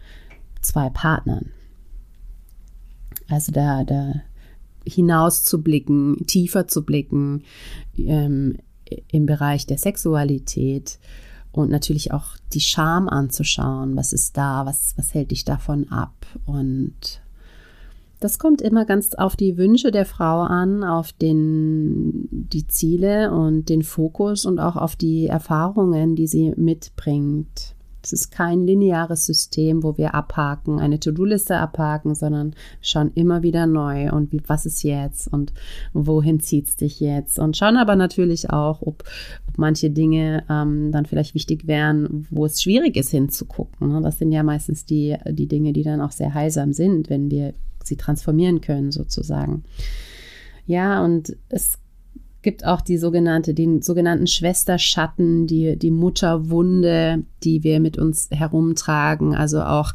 zwei 0.60 0.90
Partnern. 0.90 1.52
Also 3.28 3.52
da, 3.52 3.84
da 3.84 4.14
hinauszublicken, 4.86 6.26
tiefer 6.26 6.66
zu 6.66 6.84
blicken 6.84 7.44
ähm, 7.96 8.56
im 9.10 9.26
Bereich 9.26 9.66
der 9.66 9.78
Sexualität 9.78 10.98
und 11.52 11.70
natürlich 11.70 12.12
auch 12.12 12.36
die 12.52 12.60
Scham 12.60 13.08
anzuschauen. 13.08 13.96
Was 13.96 14.12
ist 14.12 14.36
da? 14.36 14.64
Was, 14.66 14.94
was 14.96 15.14
hält 15.14 15.30
dich 15.30 15.44
davon 15.44 15.90
ab? 15.90 16.14
Und 16.46 17.20
das 18.20 18.38
kommt 18.38 18.62
immer 18.62 18.84
ganz 18.84 19.14
auf 19.14 19.36
die 19.36 19.56
Wünsche 19.56 19.92
der 19.92 20.06
Frau 20.06 20.42
an, 20.42 20.82
auf 20.82 21.12
den, 21.12 22.28
die 22.30 22.66
Ziele 22.66 23.32
und 23.32 23.68
den 23.68 23.82
Fokus 23.82 24.44
und 24.44 24.58
auch 24.58 24.76
auf 24.76 24.96
die 24.96 25.26
Erfahrungen, 25.26 26.16
die 26.16 26.26
sie 26.26 26.52
mitbringt. 26.56 27.74
Es 28.02 28.12
ist 28.12 28.30
kein 28.30 28.66
lineares 28.66 29.26
System, 29.26 29.82
wo 29.82 29.98
wir 29.98 30.14
abhaken, 30.14 30.78
eine 30.78 31.00
To-Do-Liste 31.00 31.56
abhaken, 31.56 32.14
sondern 32.14 32.54
schauen 32.80 33.10
immer 33.14 33.42
wieder 33.42 33.66
neu 33.66 34.10
und 34.12 34.32
wie, 34.32 34.40
was 34.46 34.66
ist 34.66 34.82
jetzt 34.82 35.26
und 35.32 35.52
wohin 35.92 36.40
zieht 36.40 36.68
es 36.68 36.76
dich 36.76 37.00
jetzt 37.00 37.38
und 37.38 37.56
schauen 37.56 37.76
aber 37.76 37.96
natürlich 37.96 38.50
auch, 38.50 38.82
ob, 38.82 39.04
ob 39.48 39.58
manche 39.58 39.90
Dinge 39.90 40.44
ähm, 40.48 40.92
dann 40.92 41.06
vielleicht 41.06 41.34
wichtig 41.34 41.66
wären, 41.66 42.26
wo 42.30 42.46
es 42.46 42.62
schwierig 42.62 42.96
ist 42.96 43.10
hinzugucken. 43.10 43.92
Ne? 43.92 44.00
Das 44.02 44.18
sind 44.18 44.32
ja 44.32 44.42
meistens 44.42 44.84
die, 44.84 45.16
die 45.28 45.48
Dinge, 45.48 45.72
die 45.72 45.82
dann 45.82 46.00
auch 46.00 46.12
sehr 46.12 46.34
heilsam 46.34 46.72
sind, 46.72 47.10
wenn 47.10 47.30
wir 47.30 47.54
sie 47.84 47.96
transformieren 47.96 48.60
können 48.60 48.92
sozusagen. 48.92 49.64
Ja, 50.66 51.02
und 51.02 51.36
es 51.48 51.78
gibt 52.42 52.64
auch 52.64 52.80
die 52.80 52.98
sogenannte, 52.98 53.54
den 53.54 53.82
sogenannten 53.82 54.26
Schwesterschatten, 54.26 55.46
die, 55.46 55.76
die 55.76 55.90
Mutterwunde, 55.90 57.24
die 57.42 57.64
wir 57.64 57.80
mit 57.80 57.98
uns 57.98 58.28
herumtragen, 58.30 59.34
also 59.34 59.62
auch 59.62 59.92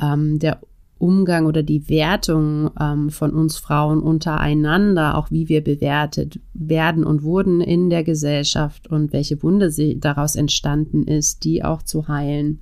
ähm, 0.00 0.38
der 0.38 0.60
Umgang 0.98 1.44
oder 1.44 1.62
die 1.62 1.88
Wertung 1.88 2.70
ähm, 2.80 3.10
von 3.10 3.30
uns 3.32 3.58
Frauen 3.58 4.00
untereinander, 4.00 5.18
auch 5.18 5.30
wie 5.30 5.48
wir 5.48 5.62
bewertet 5.62 6.40
werden 6.54 7.04
und 7.04 7.22
wurden 7.22 7.60
in 7.60 7.90
der 7.90 8.02
Gesellschaft 8.02 8.88
und 8.88 9.12
welche 9.12 9.42
Wunde 9.42 9.70
sie 9.70 10.00
daraus 10.00 10.36
entstanden 10.36 11.04
ist, 11.04 11.44
die 11.44 11.62
auch 11.62 11.82
zu 11.82 12.08
heilen. 12.08 12.60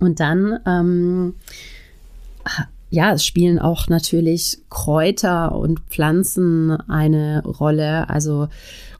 Und 0.00 0.18
dann 0.18 0.58
ähm, 0.66 1.34
ja, 2.90 3.12
es 3.12 3.24
spielen 3.24 3.60
auch 3.60 3.86
natürlich 3.86 4.58
Kräuter 4.68 5.54
und 5.54 5.78
Pflanzen 5.88 6.72
eine 6.72 7.44
Rolle. 7.44 8.10
Also 8.10 8.48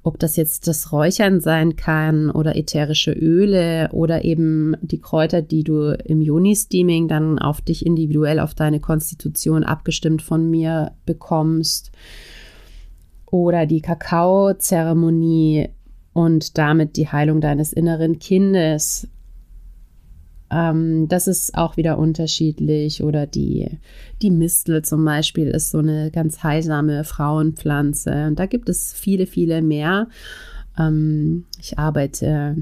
ob 0.05 0.19
das 0.19 0.37
jetzt 0.37 0.69
das 0.69 0.93
Räuchern 0.93 1.41
sein 1.41 1.75
kann 1.75 2.31
oder 2.31 2.55
ätherische 2.57 3.11
Öle 3.13 3.91
oder 3.93 4.25
eben 4.25 4.77
die 4.81 5.01
Kräuter, 5.01 5.43
die 5.43 5.65
du 5.65 5.91
im 6.05 6.23
Juni-Steaming 6.23 7.09
dann 7.09 7.41
auf 7.41 7.61
dich 7.61 7.85
individuell, 7.85 8.39
auf 8.39 8.55
deine 8.55 8.79
Konstitution 8.79 9.65
abgestimmt 9.65 10.23
von 10.23 10.49
mir 10.49 10.93
bekommst. 11.05 11.91
Oder 13.27 13.67
die 13.67 13.81
Kakaozeremonie 13.81 15.69
und 16.13 16.59
damit 16.59 16.97
die 16.97 17.09
Heilung 17.09 17.41
deines 17.41 17.73
inneren 17.73 18.21
Kindes 18.21 19.09
ähm, 20.51 21.09
das 21.09 21.29
ist 21.29 21.57
auch 21.57 21.77
wieder 21.77 21.99
unterschiedlich. 21.99 23.03
Oder 23.03 23.27
die, 23.27 23.79
die 24.23 24.31
Mistel 24.31 24.83
zum 24.83 25.05
Beispiel 25.05 25.49
ist 25.49 25.71
so 25.71 25.79
eine 25.79 26.11
ganz 26.11 26.43
heilsame 26.43 27.05
Frauenpflanze. 27.05 28.27
Und 28.27 28.39
da 28.39 28.47
gibt 28.47 28.69
es 28.69 28.93
viele, 28.93 29.27
viele 29.27 29.63
mehr. 29.63 30.09
Ähm, 30.79 31.45
ich 31.61 31.79
arbeite 31.79 32.57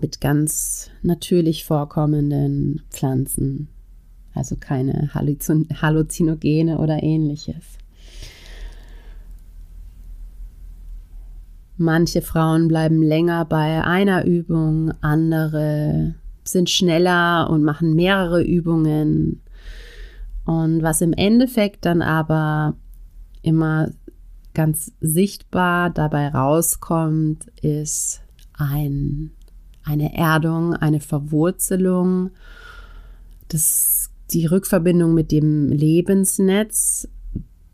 mit 0.00 0.20
ganz 0.20 0.90
natürlich 1.02 1.64
vorkommenden 1.64 2.82
Pflanzen. 2.90 3.68
Also 4.34 4.56
keine 4.56 5.10
Halluzinogene 5.12 6.78
oder 6.78 7.02
ähnliches. 7.02 7.78
Manche 11.76 12.22
Frauen 12.22 12.68
bleiben 12.68 13.02
länger 13.02 13.44
bei 13.44 13.84
einer 13.84 14.24
Übung, 14.24 14.92
andere 15.00 16.14
sind 16.44 16.70
schneller 16.70 17.48
und 17.50 17.62
machen 17.62 17.94
mehrere 17.94 18.42
Übungen. 18.42 19.42
Und 20.44 20.82
was 20.82 21.00
im 21.00 21.12
Endeffekt 21.12 21.84
dann 21.84 22.02
aber 22.02 22.74
immer 23.42 23.90
ganz 24.54 24.92
sichtbar 25.00 25.90
dabei 25.90 26.28
rauskommt, 26.28 27.46
ist 27.62 28.22
ein, 28.54 29.30
eine 29.84 30.16
Erdung, 30.16 30.74
eine 30.74 31.00
Verwurzelung, 31.00 32.30
das, 33.48 34.10
die 34.30 34.46
Rückverbindung 34.46 35.14
mit 35.14 35.32
dem 35.32 35.68
Lebensnetz, 35.68 37.08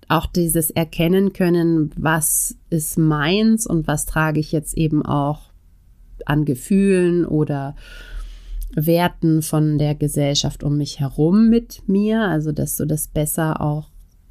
auch 0.08 0.26
dieses 0.26 0.70
Erkennen 0.70 1.32
können, 1.32 1.90
was 1.96 2.56
ist 2.70 2.98
meins 2.98 3.66
und 3.66 3.86
was 3.86 4.06
trage 4.06 4.40
ich 4.40 4.52
jetzt 4.52 4.76
eben 4.76 5.04
auch 5.04 5.50
an 6.24 6.44
Gefühlen 6.44 7.26
oder 7.26 7.76
Werten 8.74 9.42
von 9.42 9.78
der 9.78 9.94
Gesellschaft 9.94 10.62
um 10.62 10.76
mich 10.76 11.00
herum 11.00 11.48
mit 11.48 11.88
mir, 11.88 12.22
also 12.22 12.52
dass 12.52 12.76
du 12.76 12.86
das 12.86 13.08
besser 13.08 13.60
auch, 13.60 13.90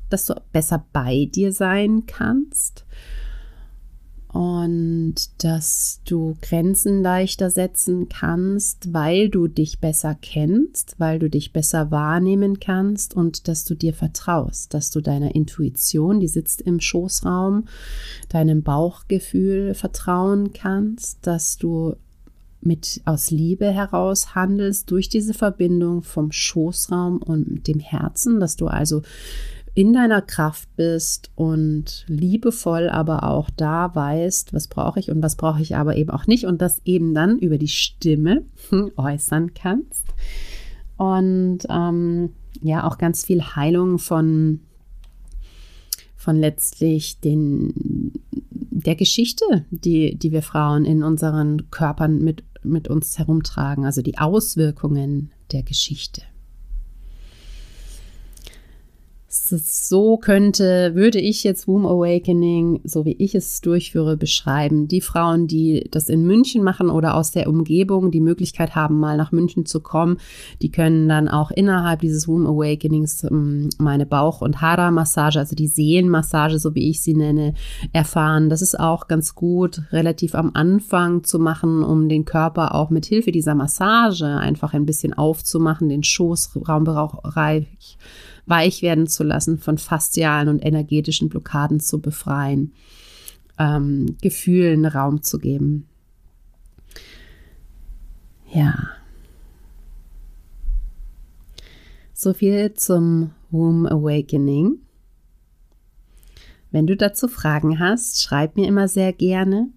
dass 0.09 0.25
du 0.25 0.35
besser 0.51 0.85
bei 0.93 1.29
dir 1.33 1.51
sein 1.51 2.05
kannst. 2.05 2.85
Und 4.29 5.15
dass 5.43 6.01
du 6.05 6.37
Grenzen 6.41 7.01
leichter 7.01 7.49
setzen 7.49 8.07
kannst, 8.07 8.93
weil 8.93 9.29
du 9.29 9.47
dich 9.47 9.79
besser 9.79 10.15
kennst, 10.21 10.95
weil 10.99 11.17
du 11.17 11.27
dich 11.29 11.53
besser 11.53 11.89
wahrnehmen 11.89 12.59
kannst 12.59 13.15
und 13.15 13.47
dass 13.47 13.63
du 13.63 13.73
dir 13.73 13.93
vertraust, 13.93 14.75
dass 14.75 14.91
du 14.91 15.01
deiner 15.01 15.33
Intuition, 15.33 16.19
die 16.19 16.27
sitzt 16.27 16.61
im 16.61 16.79
Schoßraum, 16.79 17.67
deinem 18.29 18.61
Bauchgefühl 18.61 19.73
vertrauen 19.73 20.53
kannst, 20.53 21.25
dass 21.25 21.57
du 21.57 21.95
mit 22.61 23.01
aus 23.05 23.31
Liebe 23.31 23.69
heraus 23.69 24.35
handelst 24.35 24.91
durch 24.91 25.09
diese 25.09 25.33
Verbindung 25.33 26.01
vom 26.01 26.31
Schoßraum 26.31 27.17
und 27.17 27.67
dem 27.67 27.79
Herzen, 27.79 28.39
dass 28.39 28.55
du 28.55 28.67
also 28.67 29.01
in 29.77 29.93
deiner 29.93 30.23
Kraft 30.23 30.75
bist 30.75 31.29
und 31.35 32.03
liebevoll 32.07 32.89
aber 32.89 33.29
auch 33.29 33.51
da 33.51 33.93
weißt, 33.93 34.51
was 34.51 34.67
brauche 34.67 34.99
ich 34.99 35.11
und 35.11 35.21
was 35.21 35.35
brauche 35.35 35.61
ich 35.61 35.75
aber 35.75 35.95
eben 35.97 36.09
auch 36.09 36.25
nicht 36.25 36.45
und 36.45 36.63
das 36.63 36.81
eben 36.83 37.13
dann 37.13 37.37
über 37.37 37.59
die 37.59 37.67
Stimme 37.67 38.43
äußern 38.97 39.53
kannst. 39.53 40.03
Und 40.97 41.59
ähm, 41.69 42.31
ja, 42.63 42.87
auch 42.87 42.97
ganz 42.97 43.23
viel 43.23 43.41
Heilung 43.41 43.99
von, 43.99 44.61
von 46.15 46.35
letztlich 46.35 47.19
den, 47.19 48.13
der 48.31 48.95
Geschichte, 48.95 49.45
die, 49.69 50.15
die 50.15 50.31
wir 50.31 50.41
Frauen 50.41 50.85
in 50.85 51.03
unseren 51.03 51.69
Körpern 51.69 52.17
mit 52.23 52.43
mit 52.69 52.87
uns 52.87 53.17
herumtragen, 53.17 53.85
also 53.85 54.01
die 54.01 54.17
Auswirkungen 54.17 55.31
der 55.51 55.63
Geschichte. 55.63 56.21
So 59.29 60.15
könnte, 60.17 60.95
würde 60.95 61.19
ich 61.19 61.43
jetzt 61.43 61.67
Womb 61.67 61.85
Awakening, 61.85 62.79
so 62.85 63.03
wie 63.03 63.15
ich 63.19 63.35
es 63.35 63.59
durchführe, 63.59 64.15
beschreiben. 64.15 64.87
Die 64.87 65.01
Frauen, 65.01 65.47
die 65.47 65.87
das 65.91 66.07
in 66.07 66.25
München 66.25 66.63
machen 66.63 66.89
oder 66.89 67.15
aus 67.15 67.31
der 67.31 67.49
Umgebung 67.49 68.09
die 68.11 68.21
Möglichkeit 68.21 68.73
haben, 68.73 68.99
mal 68.99 69.17
nach 69.17 69.33
München 69.33 69.65
zu 69.65 69.81
kommen, 69.81 70.17
die 70.61 70.71
können 70.71 71.09
dann 71.09 71.27
auch 71.27 71.51
innerhalb 71.51 71.99
dieses 71.99 72.27
Womb 72.29 72.47
Awakenings 72.47 73.25
ähm, 73.25 73.69
meine 73.77 74.05
Bauch- 74.05 74.39
und 74.39 74.61
Hara-Massage, 74.61 75.39
also 75.39 75.57
die 75.57 75.67
Seelenmassage, 75.67 76.57
so 76.57 76.73
wie 76.73 76.89
ich 76.89 77.01
sie 77.01 77.13
nenne, 77.13 77.53
erfahren. 77.91 78.49
Das 78.49 78.61
ist 78.61 78.79
auch 78.79 79.09
ganz 79.09 79.35
gut, 79.35 79.81
relativ 79.91 80.35
am 80.35 80.51
Anfang 80.53 81.25
zu 81.25 81.37
machen, 81.37 81.83
um 81.83 82.07
den 82.07 82.23
Körper 82.23 82.75
auch 82.75 82.89
mit 82.89 83.05
Hilfe 83.05 83.33
dieser 83.33 83.55
Massage 83.55 84.25
einfach 84.25 84.73
ein 84.73 84.85
bisschen 84.85 85.13
aufzumachen, 85.13 85.89
den 85.89 86.03
Schoßraumbereich 86.03 87.97
weich 88.47 88.81
werden 88.81 89.07
zu 89.07 89.23
lassen, 89.23 89.59
von 89.59 89.77
faszialen 89.77 90.47
und 90.47 90.65
energetischen 90.65 91.29
Blockaden 91.29 91.79
zu 91.79 92.01
befreien, 92.01 92.73
ähm, 93.59 94.17
Gefühlen 94.21 94.85
Raum 94.85 95.21
zu 95.21 95.37
geben. 95.37 95.87
Ja. 98.51 98.73
So 102.13 102.33
viel 102.33 102.73
zum 102.73 103.31
Womb 103.51 103.91
Awakening. 103.91 104.79
Wenn 106.71 106.87
du 106.87 106.97
dazu 106.97 107.27
Fragen 107.27 107.79
hast, 107.79 108.21
schreib 108.21 108.55
mir 108.55 108.67
immer 108.67 108.87
sehr 108.87 109.13
gerne 109.13 109.69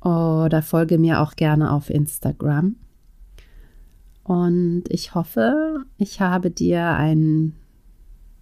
oder 0.00 0.62
folge 0.62 0.98
mir 0.98 1.20
auch 1.20 1.34
gerne 1.34 1.72
auf 1.72 1.90
Instagram. 1.90 2.76
Und 4.26 4.84
ich 4.88 5.14
hoffe, 5.14 5.84
ich 5.98 6.20
habe 6.20 6.50
dir 6.50 6.82
einen 6.88 7.54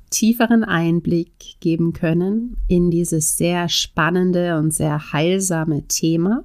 tieferen 0.08 0.64
Einblick 0.64 1.60
geben 1.60 1.92
können 1.92 2.56
in 2.68 2.90
dieses 2.90 3.36
sehr 3.36 3.68
spannende 3.68 4.56
und 4.56 4.72
sehr 4.72 5.12
heilsame 5.12 5.86
Thema. 5.86 6.42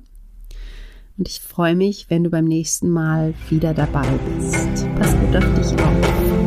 Und 1.17 1.30
ich 1.30 1.39
freue 1.39 1.78
mich, 1.78 2.10
wenn 2.10 2.25
du 2.25 2.30
beim 2.30 2.45
nächsten 2.45 2.89
Mal 2.89 3.34
wieder 3.49 3.73
dabei 3.73 4.10
bist. 4.38 4.86
Pass 4.97 5.15
gut 5.15 5.36
auf 5.38 5.54
dich 5.54 5.84
auf. 5.84 6.38